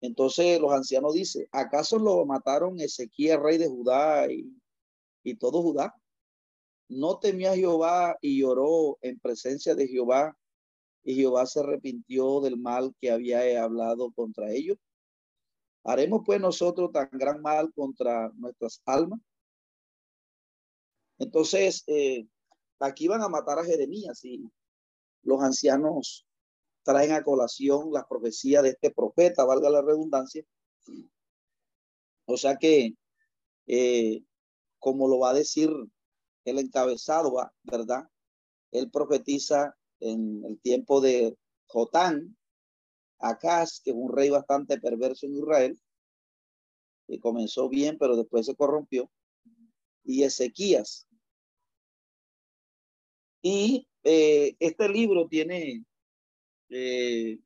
[0.00, 4.54] Entonces los ancianos dicen, ¿acaso lo mataron Ezequiel, rey de Judá, y
[5.24, 5.92] y todo Judá.
[6.88, 10.36] No temía a Jehová y lloró en presencia de Jehová,
[11.02, 14.78] y Jehová se arrepintió del mal que había hablado contra ellos.
[15.82, 19.20] ¿Haremos pues nosotros tan gran mal contra nuestras almas?
[21.18, 22.26] Entonces, eh,
[22.86, 24.50] aquí van a matar a Jeremías y
[25.22, 26.26] los ancianos
[26.82, 30.44] traen a colación la profecía de este profeta, valga la redundancia.
[32.26, 32.94] O sea que
[33.66, 34.22] eh,
[34.78, 35.70] como lo va a decir
[36.44, 38.04] el encabezado, ¿verdad?
[38.70, 42.36] él profetiza en el tiempo de Jotán,
[43.18, 45.80] Acaz, que es un rey bastante perverso en Israel,
[47.06, 49.10] que comenzó bien, pero después se corrompió,
[50.02, 51.06] y Ezequías.
[53.46, 55.84] Y eh, este libro tiene,
[56.70, 57.38] eh,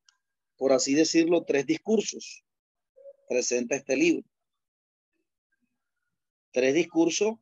[0.56, 2.44] por así decirlo, tres discursos.
[3.28, 4.24] Presenta este libro.
[6.52, 7.34] Tres discursos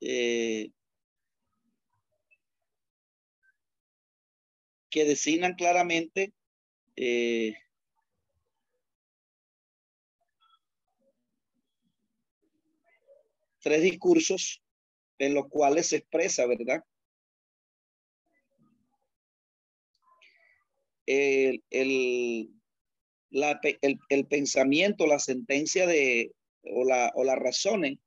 [0.00, 0.70] eh,
[4.88, 6.32] que designan claramente
[13.60, 14.62] tres discursos
[15.18, 16.82] en los cuales se expresa, ¿verdad?
[21.06, 22.50] El, el,
[23.30, 27.98] la, el, el, pensamiento, la sentencia de, o, la, o las razones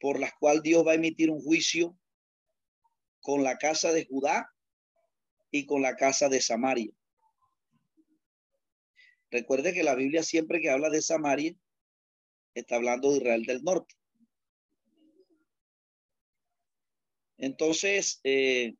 [0.00, 1.96] por las cuales Dios va a emitir un juicio
[3.20, 4.52] con la casa de Judá
[5.50, 6.92] y con la casa de Samaria.
[9.30, 11.54] Recuerde que la Biblia siempre que habla de Samaria
[12.54, 13.94] está hablando de Israel del norte.
[17.36, 18.74] Entonces, eh,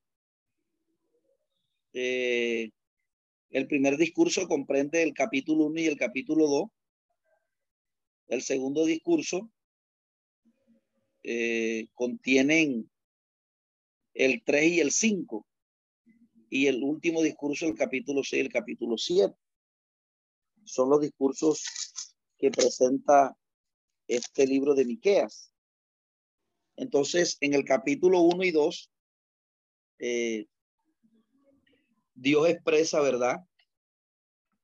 [1.92, 2.70] eh,
[3.50, 6.70] el primer discurso comprende el capítulo 1 y el capítulo 2.
[8.28, 9.50] El segundo discurso
[11.22, 12.90] eh, contienen
[14.14, 15.46] el 3 y el 5
[16.50, 19.34] y el último discurso, el capítulo 6 y el capítulo 7.
[20.64, 21.64] Son los discursos
[22.37, 23.37] que presenta
[24.06, 25.52] este libro de Miqueas.
[26.76, 28.90] Entonces, en el capítulo 1 y 2,
[30.00, 30.46] eh,
[32.20, 33.37] Dios expresa, ¿verdad?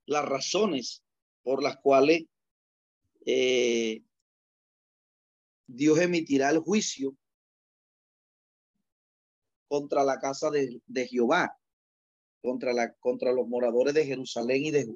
[0.07, 1.03] Las razones
[1.43, 2.25] por las cuales
[3.27, 4.03] eh,
[5.67, 7.17] Dios emitirá el juicio
[9.69, 11.57] contra la casa de, de Jehová
[12.45, 14.95] contra, la, contra los moradores de Jerusalén y de,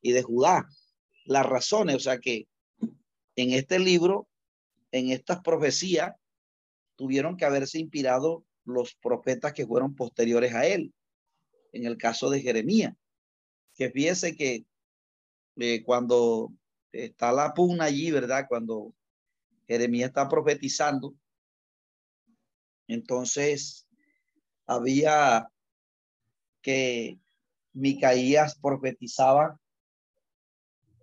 [0.00, 0.68] y de Judá.
[1.24, 2.46] Las razones, o sea que
[3.34, 4.28] en este libro,
[4.92, 6.14] en estas profecías,
[6.94, 10.94] tuvieron que haberse inspirado los profetas que fueron posteriores a él.
[11.72, 12.94] En el caso de Jeremías,
[13.74, 14.64] que fíjese que
[15.56, 16.52] eh, cuando
[16.92, 18.46] está la pugna allí, ¿verdad?
[18.48, 18.94] Cuando
[19.66, 21.14] Jeremías está profetizando,
[22.86, 23.86] entonces
[24.66, 25.48] había
[26.62, 27.18] que
[27.72, 29.60] Micaías profetizaba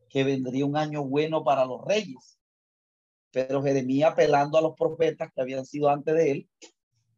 [0.10, 2.39] que vendría un año bueno para los reyes.
[3.32, 6.49] Pero Jeremías, apelando a los profetas que habían sido antes de él,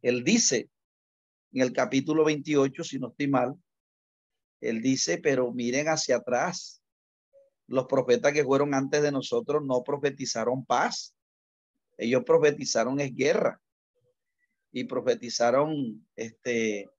[0.02, 0.70] él dice
[1.52, 3.56] en el capítulo 28, si no estoy mal,
[4.60, 6.82] él dice, pero miren hacia atrás.
[7.66, 11.14] Los profetas que fueron antes de nosotros no profetizaron paz.
[11.98, 13.60] Ellos profetizaron es guerra.
[14.72, 16.90] Y profetizaron este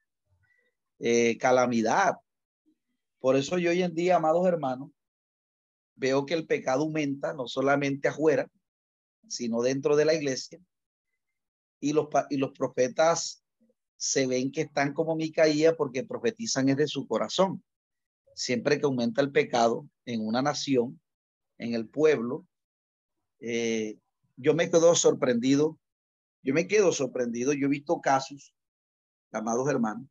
[1.00, 2.16] eh, calamidad.
[3.20, 4.92] Por eso yo hoy en día, amados hermanos,
[5.96, 8.50] veo que el pecado aumenta no solamente afuera,
[9.28, 10.60] sino dentro de la iglesia.
[11.80, 13.44] Y los, y los profetas
[13.98, 17.64] se ven que están como Micaía porque profetizan es de su corazón.
[18.36, 21.02] Siempre que aumenta el pecado en una nación,
[21.58, 22.46] en el pueblo,
[23.40, 23.98] eh,
[24.36, 25.80] yo me quedo sorprendido.
[26.44, 27.54] Yo me quedo sorprendido.
[27.54, 28.54] Yo he visto casos,
[29.32, 30.08] amados hermanos,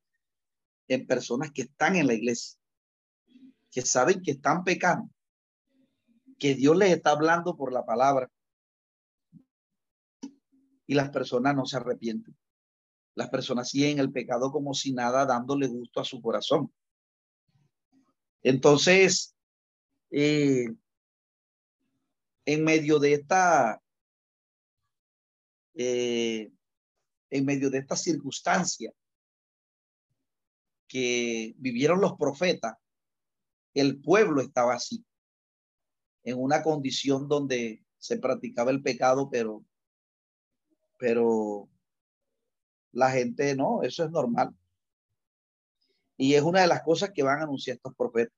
[0.88, 2.59] en personas que están en la iglesia,
[3.70, 5.09] que saben que están pecando,
[6.38, 8.31] que Dios les está hablando por la palabra
[10.87, 12.37] y las personas no se arrepienten.
[13.16, 16.70] Las personas siguen el pecado como si nada, dándole gusto a su corazón.
[18.42, 19.35] Entonces,
[20.11, 20.66] eh,
[22.44, 23.83] en medio de esta,
[25.74, 26.52] eh,
[27.31, 28.92] en medio de esta circunstancia,
[30.87, 32.76] que vivieron los profetas,
[33.72, 35.05] el pueblo estaba así,
[36.22, 39.64] en una condición donde se practicaba el pecado, pero,
[40.98, 41.71] pero
[42.97, 44.57] la gente no, eso es normal.
[46.17, 48.35] Y es una de las cosas que van a anunciar estos profetas.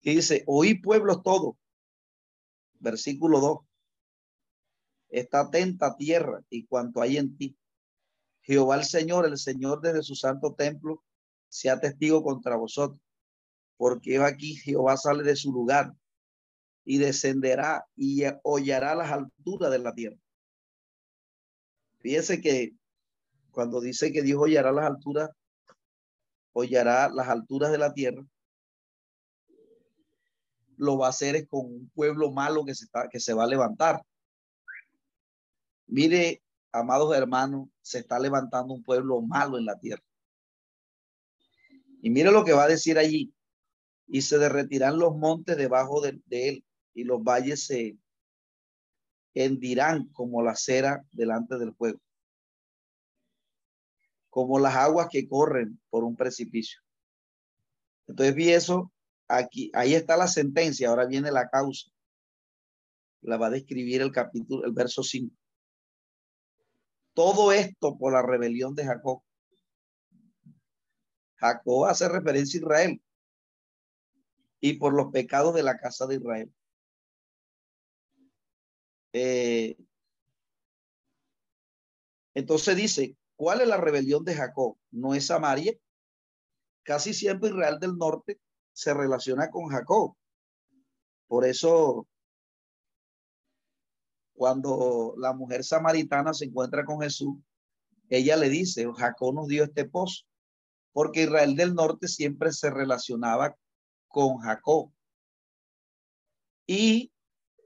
[0.00, 1.56] Que dice, oí pueblos todos.
[2.78, 3.58] Versículo 2.
[5.08, 7.58] Está atenta tierra y cuanto hay en ti.
[8.42, 11.02] Jehová el Señor, el Señor desde su santo templo,
[11.48, 13.00] sea testigo contra vosotros.
[13.76, 15.92] Porque aquí Jehová sale de su lugar
[16.84, 20.16] y descenderá y hollará las alturas de la tierra.
[21.98, 22.74] Fíjese que
[23.50, 25.30] cuando dice que Dios hollará las alturas,
[26.52, 28.24] hollará las alturas de la tierra,
[30.76, 33.48] lo va a hacer es con un pueblo malo que se, que se va a
[33.48, 34.02] levantar.
[35.86, 36.42] Mire
[36.72, 40.02] amados hermanos, se está levantando un pueblo malo en la tierra.
[42.02, 43.32] Y mire lo que va a decir allí.
[44.06, 47.96] Y se derretirán los montes debajo de, él y los valles se
[49.34, 52.00] hendirán como la cera delante del fuego,
[54.30, 56.80] como las aguas que corren por un precipicio.
[58.06, 58.92] Entonces vi eso
[59.28, 61.90] aquí, ahí está la sentencia, ahora viene la causa.
[63.22, 65.36] La va a describir el capítulo, el verso 5.
[67.12, 69.22] Todo esto por la rebelión de Jacob.
[71.36, 73.02] Jacob hace referencia a Israel
[74.60, 76.52] y por los pecados de la casa de Israel.
[79.12, 79.76] Eh,
[82.34, 84.76] entonces dice, ¿cuál es la rebelión de Jacob?
[84.90, 85.72] ¿No es Samaria?
[86.82, 88.38] Casi siempre Israel del norte
[88.74, 90.14] se relaciona con Jacob.
[91.26, 92.06] Por eso,
[94.34, 97.38] cuando la mujer samaritana se encuentra con Jesús,
[98.10, 100.26] ella le dice, Jacob nos dio este pozo,
[100.92, 103.56] porque Israel del norte siempre se relacionaba
[104.08, 104.92] con Jacob.
[106.66, 107.10] Y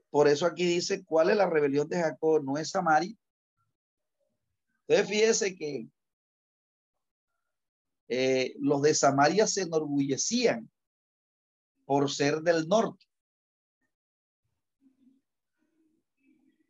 [0.09, 2.45] por eso aquí dice, ¿cuál es la rebelión de Jacob?
[2.45, 3.13] No es Samaria.
[4.87, 5.87] Entonces fíjese que
[8.07, 10.69] eh, los de Samaria se enorgullecían
[11.85, 13.05] por ser del norte.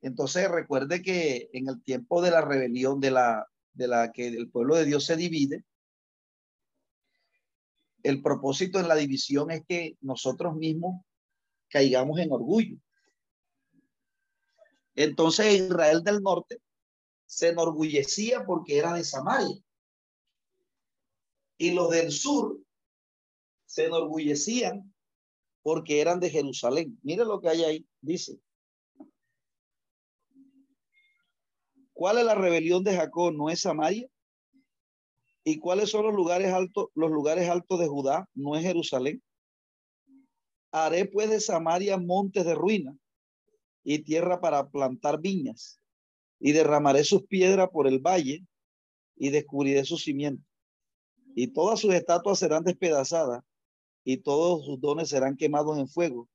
[0.01, 4.49] Entonces recuerde que en el tiempo de la rebelión de la de la que el
[4.49, 5.65] pueblo de Dios se divide,
[8.03, 11.03] el propósito en la división es que nosotros mismos
[11.69, 12.77] caigamos en orgullo.
[14.95, 16.61] Entonces Israel del norte
[17.25, 19.57] se enorgullecía porque era de Samaria.
[21.57, 22.59] Y los del sur
[23.65, 24.93] se enorgullecían
[25.61, 26.99] porque eran de Jerusalén.
[27.01, 28.39] Mire lo que hay ahí, dice.
[31.93, 33.33] ¿Cuál es la rebelión de Jacob?
[33.33, 34.07] ¿No es Samaria?
[35.43, 38.29] ¿Y cuáles son los lugares altos, los lugares altos de Judá?
[38.33, 39.23] ¿No es Jerusalén?
[40.71, 42.97] Haré pues de Samaria montes de ruina
[43.83, 45.79] y tierra para plantar viñas,
[46.45, 48.45] y derramaré sus piedras por el valle
[49.15, 50.45] y descubriré sus cimientos.
[51.35, 53.41] Y todas sus estatuas serán despedazadas
[54.03, 56.29] y todos sus dones serán quemados en fuego,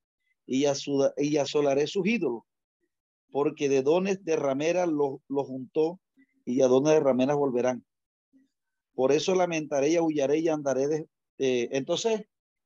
[0.46, 0.64] y,
[1.16, 2.42] y asolaré sus ídolos,
[3.30, 6.00] porque de dones de rameras los lo juntó,
[6.44, 7.86] y a dones de rameras volverán.
[8.96, 11.08] Por eso lamentaré y aullaré y andaré de...
[11.70, 12.22] entonces,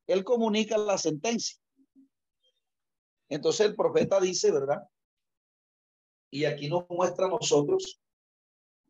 [0.07, 1.59] él comunica la sentencia.
[3.29, 4.89] Entonces el profeta dice, ¿verdad?
[6.35, 8.01] Y aquí nos muestra a nosotros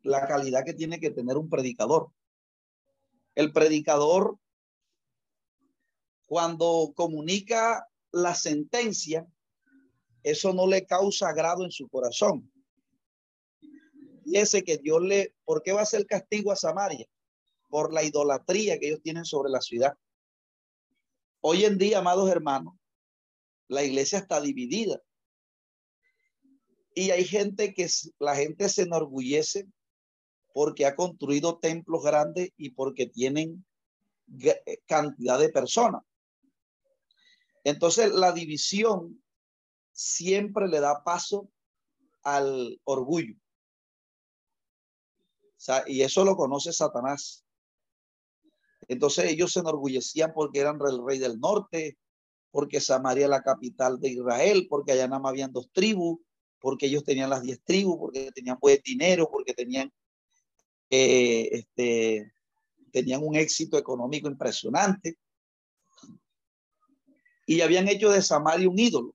[0.01, 2.09] la calidad que tiene que tener un predicador.
[3.35, 4.39] El predicador
[6.25, 9.27] cuando comunica la sentencia,
[10.23, 12.51] eso no le causa agrado en su corazón.
[14.25, 17.05] Y ese que Dios le, ¿por qué va a ser castigo a Samaria?
[17.69, 19.95] Por la idolatría que ellos tienen sobre la ciudad.
[21.41, 22.73] Hoy en día, amados hermanos,
[23.67, 24.99] la iglesia está dividida.
[26.95, 27.87] Y hay gente que
[28.19, 29.67] la gente se enorgullece
[30.53, 33.65] porque ha construido templos grandes y porque tienen
[34.87, 36.01] cantidad de personas.
[37.65, 39.21] Entonces la división
[39.91, 41.49] siempre le da paso
[42.23, 43.35] al orgullo.
[45.87, 47.43] y eso lo conoce Satanás.
[48.87, 51.97] Entonces ellos se enorgullecían porque eran el rey del norte,
[52.51, 56.19] porque Samaria la capital de Israel, porque allá nada más habían dos tribus,
[56.65, 59.93] porque ellos tenían las diez tribus, porque tenían buen dinero, porque tenían,
[60.89, 62.33] eh, este,
[62.91, 65.15] tenían un éxito económico impresionante
[67.45, 69.13] y habían hecho de Samaria un ídolo.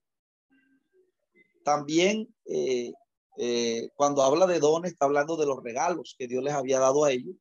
[1.65, 2.93] También eh,
[3.37, 7.03] eh, cuando habla de dones, está hablando de los regalos que Dios les había dado
[7.03, 7.35] a ellos.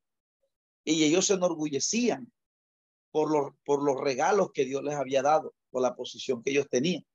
[0.83, 2.33] Y ellos se enorgullecían
[3.13, 6.67] por los, por los regalos que Dios les había dado, por la posición que ellos
[6.69, 7.07] tenían.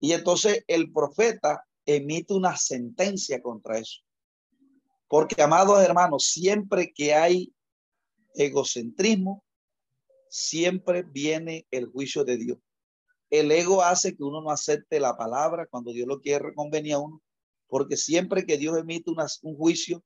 [0.00, 4.00] Y entonces el profeta emite una sentencia contra eso.
[5.08, 7.52] Porque, amados hermanos, siempre que hay
[8.34, 9.44] egocentrismo,
[10.28, 12.58] siempre viene el juicio de Dios.
[13.28, 16.98] El ego hace que uno no acepte la palabra cuando Dios lo quiere reconvenir a
[16.98, 17.22] uno,
[17.68, 20.02] porque siempre que Dios emite un juicio,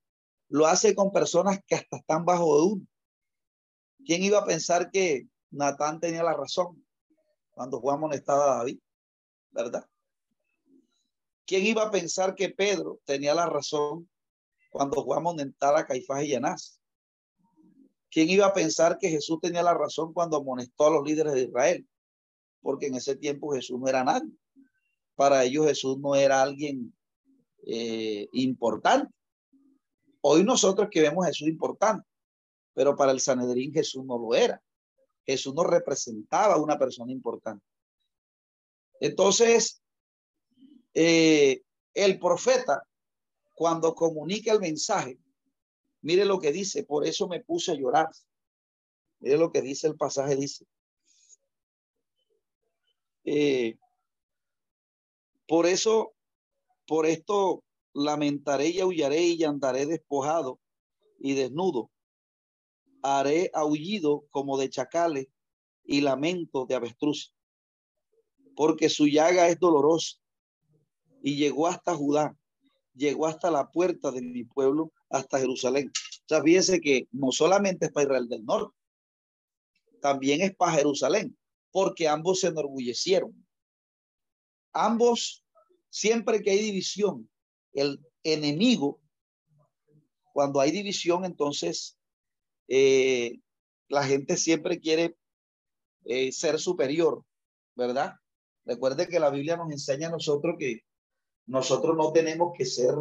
[0.48, 2.86] lo hace con personas que hasta están bajo de uno.
[4.04, 6.84] ¿Quién iba a pensar que Natán tenía la razón
[7.50, 8.78] cuando Juan molestaba a David?
[9.50, 9.86] ¿Verdad?
[11.46, 14.08] ¿Quién iba a pensar que Pedro tenía la razón
[14.70, 16.80] cuando Juan amonestaba a Caifás y Anás?
[18.10, 21.42] ¿Quién iba a pensar que Jesús tenía la razón cuando amonestó a los líderes de
[21.42, 21.86] Israel?
[22.64, 24.32] porque en ese tiempo Jesús no era nadie.
[25.14, 26.92] Para ellos Jesús no era alguien
[27.66, 29.14] eh, importante.
[30.22, 32.08] Hoy nosotros que vemos a Jesús importante,
[32.72, 34.60] pero para el Sanedrín Jesús no lo era.
[35.26, 37.64] Jesús no representaba una persona importante.
[38.98, 39.82] Entonces,
[40.94, 42.82] eh, el profeta,
[43.52, 45.18] cuando comunica el mensaje,
[46.02, 48.08] mire lo que dice, por eso me puse a llorar.
[49.18, 50.66] Mire lo que dice el pasaje, dice.
[53.24, 53.76] Eh,
[55.48, 56.14] por eso,
[56.86, 60.60] por esto lamentaré y aullaré y andaré despojado
[61.18, 61.90] y desnudo.
[63.02, 65.28] Haré aullido como de chacales
[65.84, 67.34] y lamento de avestruz,
[68.56, 70.23] porque su llaga es dolorosa
[71.24, 72.36] y llegó hasta Judá,
[72.92, 75.88] llegó hasta la puerta de mi pueblo, hasta Jerusalén.
[75.88, 78.76] O sea, fíjense que no solamente es para Israel del Norte,
[80.02, 81.34] también es para Jerusalén,
[81.70, 83.32] porque ambos se enorgullecieron.
[84.74, 85.42] Ambos,
[85.88, 87.30] siempre que hay división,
[87.72, 89.00] el enemigo,
[90.34, 91.96] cuando hay división, entonces
[92.68, 93.40] eh,
[93.88, 95.16] la gente siempre quiere
[96.04, 97.24] eh, ser superior,
[97.74, 98.12] ¿verdad?
[98.66, 100.82] Recuerde que la Biblia nos enseña a nosotros que
[101.46, 102.94] nosotros no tenemos que ser,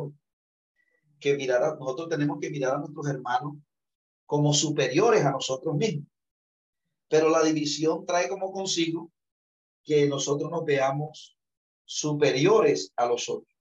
[1.19, 3.55] que mirar a, nosotros tenemos que mirar a nuestros hermanos
[4.25, 6.07] como superiores a nosotros mismos.
[7.07, 9.11] Pero la división trae como consigo
[9.83, 11.37] que nosotros nos veamos
[11.85, 13.52] superiores a los otros.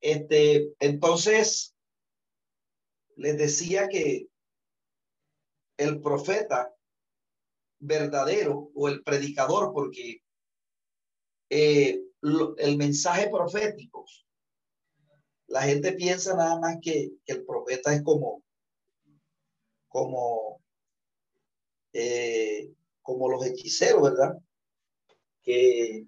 [0.00, 1.74] Este, entonces,
[3.16, 4.28] les decía que
[5.78, 6.74] el profeta
[7.78, 10.22] verdadero o el predicador, porque
[11.50, 12.00] eh,
[12.58, 14.04] el mensaje profético,
[15.46, 18.42] la gente piensa nada más que, el profeta es como,
[19.88, 20.60] como,
[21.92, 22.72] eh,
[23.02, 24.38] como los hechiceros, ¿verdad?
[25.42, 26.06] Que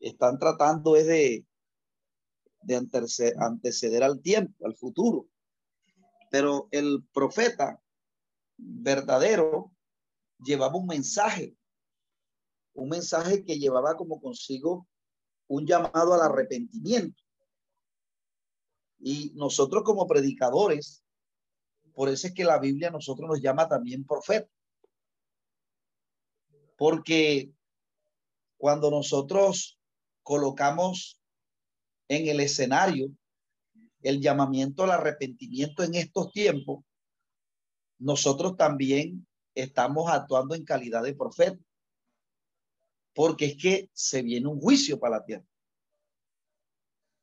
[0.00, 1.46] están tratando es de,
[2.62, 2.76] de
[3.38, 5.28] anteceder, al tiempo, al futuro.
[6.30, 7.80] Pero el profeta
[8.56, 9.72] verdadero
[10.44, 11.56] llevaba un mensaje,
[12.74, 14.88] un mensaje que llevaba como consigo
[15.48, 17.22] un llamado al arrepentimiento.
[18.98, 21.04] Y nosotros como predicadores,
[21.94, 24.50] por eso es que la Biblia nosotros nos llama también profeta.
[26.76, 27.52] Porque
[28.58, 29.75] cuando nosotros
[30.26, 31.22] colocamos
[32.08, 33.12] en el escenario
[34.02, 36.84] el llamamiento al arrepentimiento en estos tiempos,
[37.98, 39.24] nosotros también
[39.54, 41.58] estamos actuando en calidad de profeta.
[43.14, 45.46] Porque es que se viene un juicio para la tierra.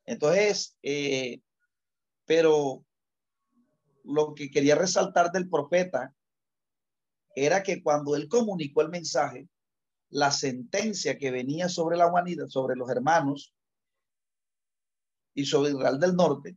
[0.05, 1.41] Entonces, eh,
[2.25, 2.85] pero
[4.05, 6.15] lo que quería resaltar del profeta
[7.35, 9.49] era que cuando él comunicó el mensaje,
[10.13, 13.51] la sentencia que venía sobre la humanidad, sobre los hermanos
[15.33, 16.55] y sobre Israel del Norte,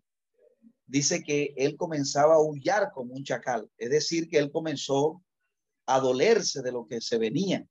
[0.84, 5.22] dice que él comenzaba a huyar como un chacal, es decir, que él comenzó
[5.86, 7.66] a dolerse de lo que se venía.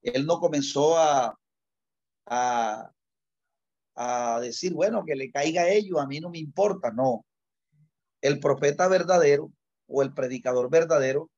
[0.00, 1.38] Él no comenzó a,
[2.24, 2.90] a,
[3.96, 7.26] a decir, bueno, que le caiga a ello, a mí no me importa, no.
[8.22, 9.52] El profeta verdadero
[9.88, 11.30] o el predicador verdadero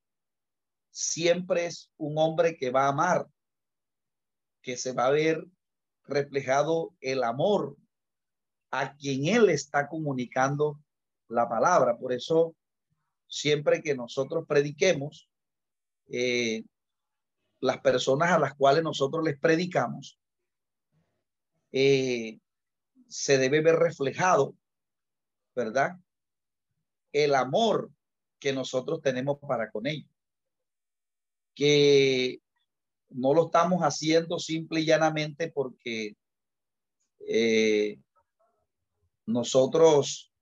[0.93, 3.27] siempre es un hombre que va a amar
[4.69, 5.47] que se va a ver
[6.05, 7.79] reflejado el amor
[8.71, 10.79] a quien él está comunicando
[11.27, 11.97] la palabra.
[11.97, 12.55] Por eso,
[13.27, 15.27] siempre que nosotros prediquemos,
[16.09, 16.65] eh,
[17.61, 20.21] las personas a las cuales nosotros les predicamos,
[21.73, 22.39] eh,
[23.09, 24.55] se debe ver reflejado,
[25.57, 25.97] ¿verdad?
[27.11, 27.91] El amor
[28.39, 30.11] que nosotros tenemos para con ellos.
[31.55, 32.43] Que
[33.11, 36.17] no lo estamos haciendo simple y llanamente porque
[37.21, 37.99] eh,
[39.27, 40.33] nosotros,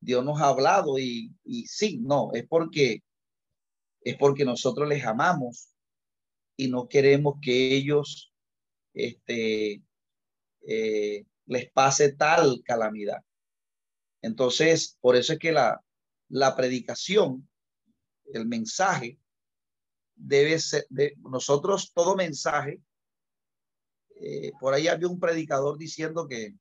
[0.00, 3.02] Dios nos ha hablado y, y sí, no, es porque
[4.04, 5.70] es porque nosotros les amamos
[6.56, 8.32] y no queremos que ellos
[8.92, 9.82] este,
[10.66, 13.24] eh, les pase tal calamidad.
[14.22, 15.82] Entonces, por eso es que la,
[16.28, 17.48] la predicación,
[18.32, 19.18] el mensaje,
[20.14, 22.80] debe ser, de nosotros todo mensaje,
[24.20, 26.54] eh, por ahí había un predicador diciendo que,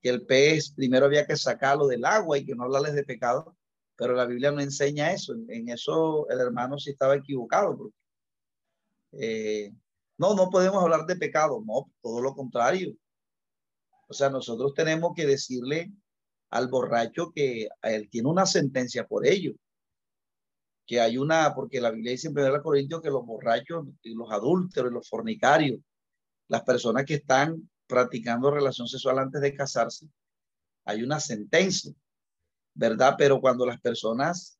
[0.00, 3.56] que el pez primero había que sacarlo del agua y que no hablarles de pecado.
[3.96, 5.34] Pero la Biblia no enseña eso.
[5.48, 7.92] En eso el hermano sí estaba equivocado.
[9.12, 9.72] Eh,
[10.18, 11.62] no, no podemos hablar de pecado.
[11.66, 12.94] No, todo lo contrario.
[14.06, 15.92] O sea, nosotros tenemos que decirle
[16.50, 19.52] al borracho que él tiene una sentencia por ello.
[20.88, 24.32] Que hay una, porque la Biblia dice en 1 Corintios que los borrachos, y los
[24.32, 25.78] adúlteros, los fornicarios,
[26.48, 30.08] las personas que están practicando relación sexual antes de casarse,
[30.84, 31.94] hay una sentencia.
[32.78, 33.16] ¿verdad?
[33.18, 34.56] Pero cuando las personas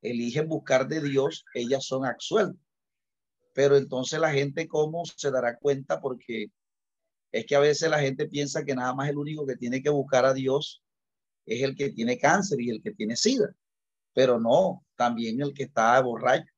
[0.00, 2.62] eligen buscar de Dios, ellas son absueltas.
[3.52, 6.00] Pero entonces la gente, ¿cómo se dará cuenta?
[6.00, 6.52] Porque
[7.32, 9.90] es que a veces la gente piensa que nada más el único que tiene que
[9.90, 10.84] buscar a Dios
[11.46, 13.52] es el que tiene cáncer y el que tiene sida.
[14.12, 16.52] Pero no, también el que está borracho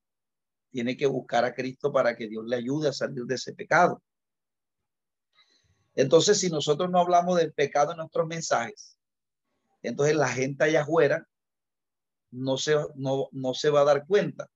[0.70, 4.02] tiene que buscar a Cristo para que Dios le ayude a salir de ese pecado.
[5.94, 8.96] Entonces, si nosotros no hablamos del pecado en nuestros mensajes,
[9.82, 11.26] entonces la gente allá afuera
[12.30, 14.48] no se, no, no se va a dar cuenta.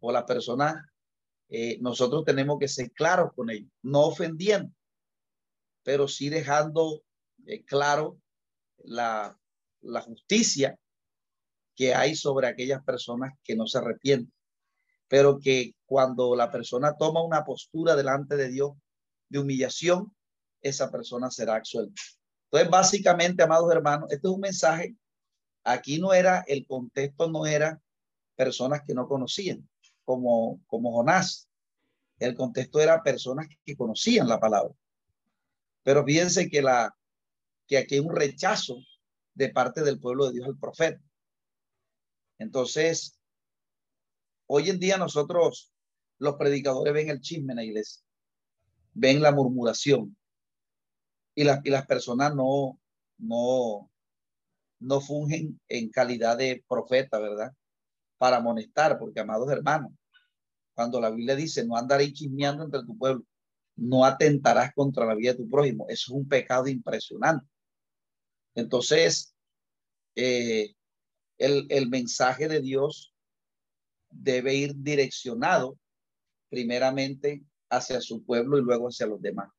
[0.00, 0.90] O la persona,
[1.48, 4.72] eh, nosotros tenemos que ser claros con ellos, no ofendiendo,
[5.82, 7.02] pero sí dejando
[7.46, 8.18] eh, claro
[8.78, 9.38] la,
[9.80, 10.78] la justicia
[11.74, 14.32] que hay sobre aquellas personas que no se arrepienten,
[15.08, 18.72] pero que cuando la persona toma una postura delante de Dios
[19.28, 20.14] de humillación,
[20.62, 22.00] esa persona será absuelta.
[22.44, 24.96] Entonces, básicamente, amados hermanos, este es un mensaje.
[25.64, 27.80] Aquí no era, el contexto no era
[28.34, 29.68] personas que no conocían,
[30.04, 31.48] como, como Jonás.
[32.18, 34.74] El contexto era personas que conocían la palabra.
[35.82, 36.94] Pero fíjense que, la,
[37.66, 38.78] que aquí hay un rechazo
[39.34, 41.00] de parte del pueblo de Dios al profeta.
[42.40, 43.20] Entonces,
[44.46, 45.70] hoy en día nosotros,
[46.18, 48.02] los predicadores, ven el chisme en la iglesia,
[48.94, 50.16] ven la murmuración,
[51.34, 52.80] y, las y las personas no,
[53.18, 53.90] no,
[54.80, 57.52] no fungen en calidad de profeta, ¿verdad?
[58.16, 59.92] Para amonestar, porque amados hermanos,
[60.74, 63.22] cuando la Biblia dice, no andaréis chismeando entre tu pueblo,
[63.76, 67.46] no atentarás contra la vida de tu prójimo, eso es un pecado impresionante.
[68.54, 69.34] Entonces,
[70.14, 70.74] eh,
[71.40, 73.14] el, el mensaje de Dios
[74.10, 75.78] debe ir direccionado
[76.50, 79.50] primeramente hacia su pueblo y luego hacia los demás.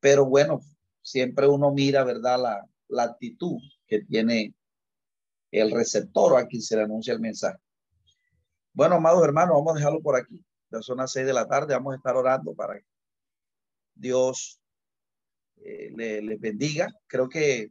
[0.00, 0.60] Pero bueno,
[1.00, 2.42] siempre uno mira, ¿verdad?
[2.42, 4.54] La, la actitud que tiene
[5.52, 7.58] el receptor a quien se le anuncia el mensaje.
[8.72, 10.44] Bueno, amados hermanos, vamos a dejarlo por aquí.
[10.70, 12.86] Ya son las seis de la tarde, vamos a estar orando para que
[13.94, 14.60] Dios
[15.58, 16.88] eh, le, le bendiga.
[17.06, 17.70] Creo que...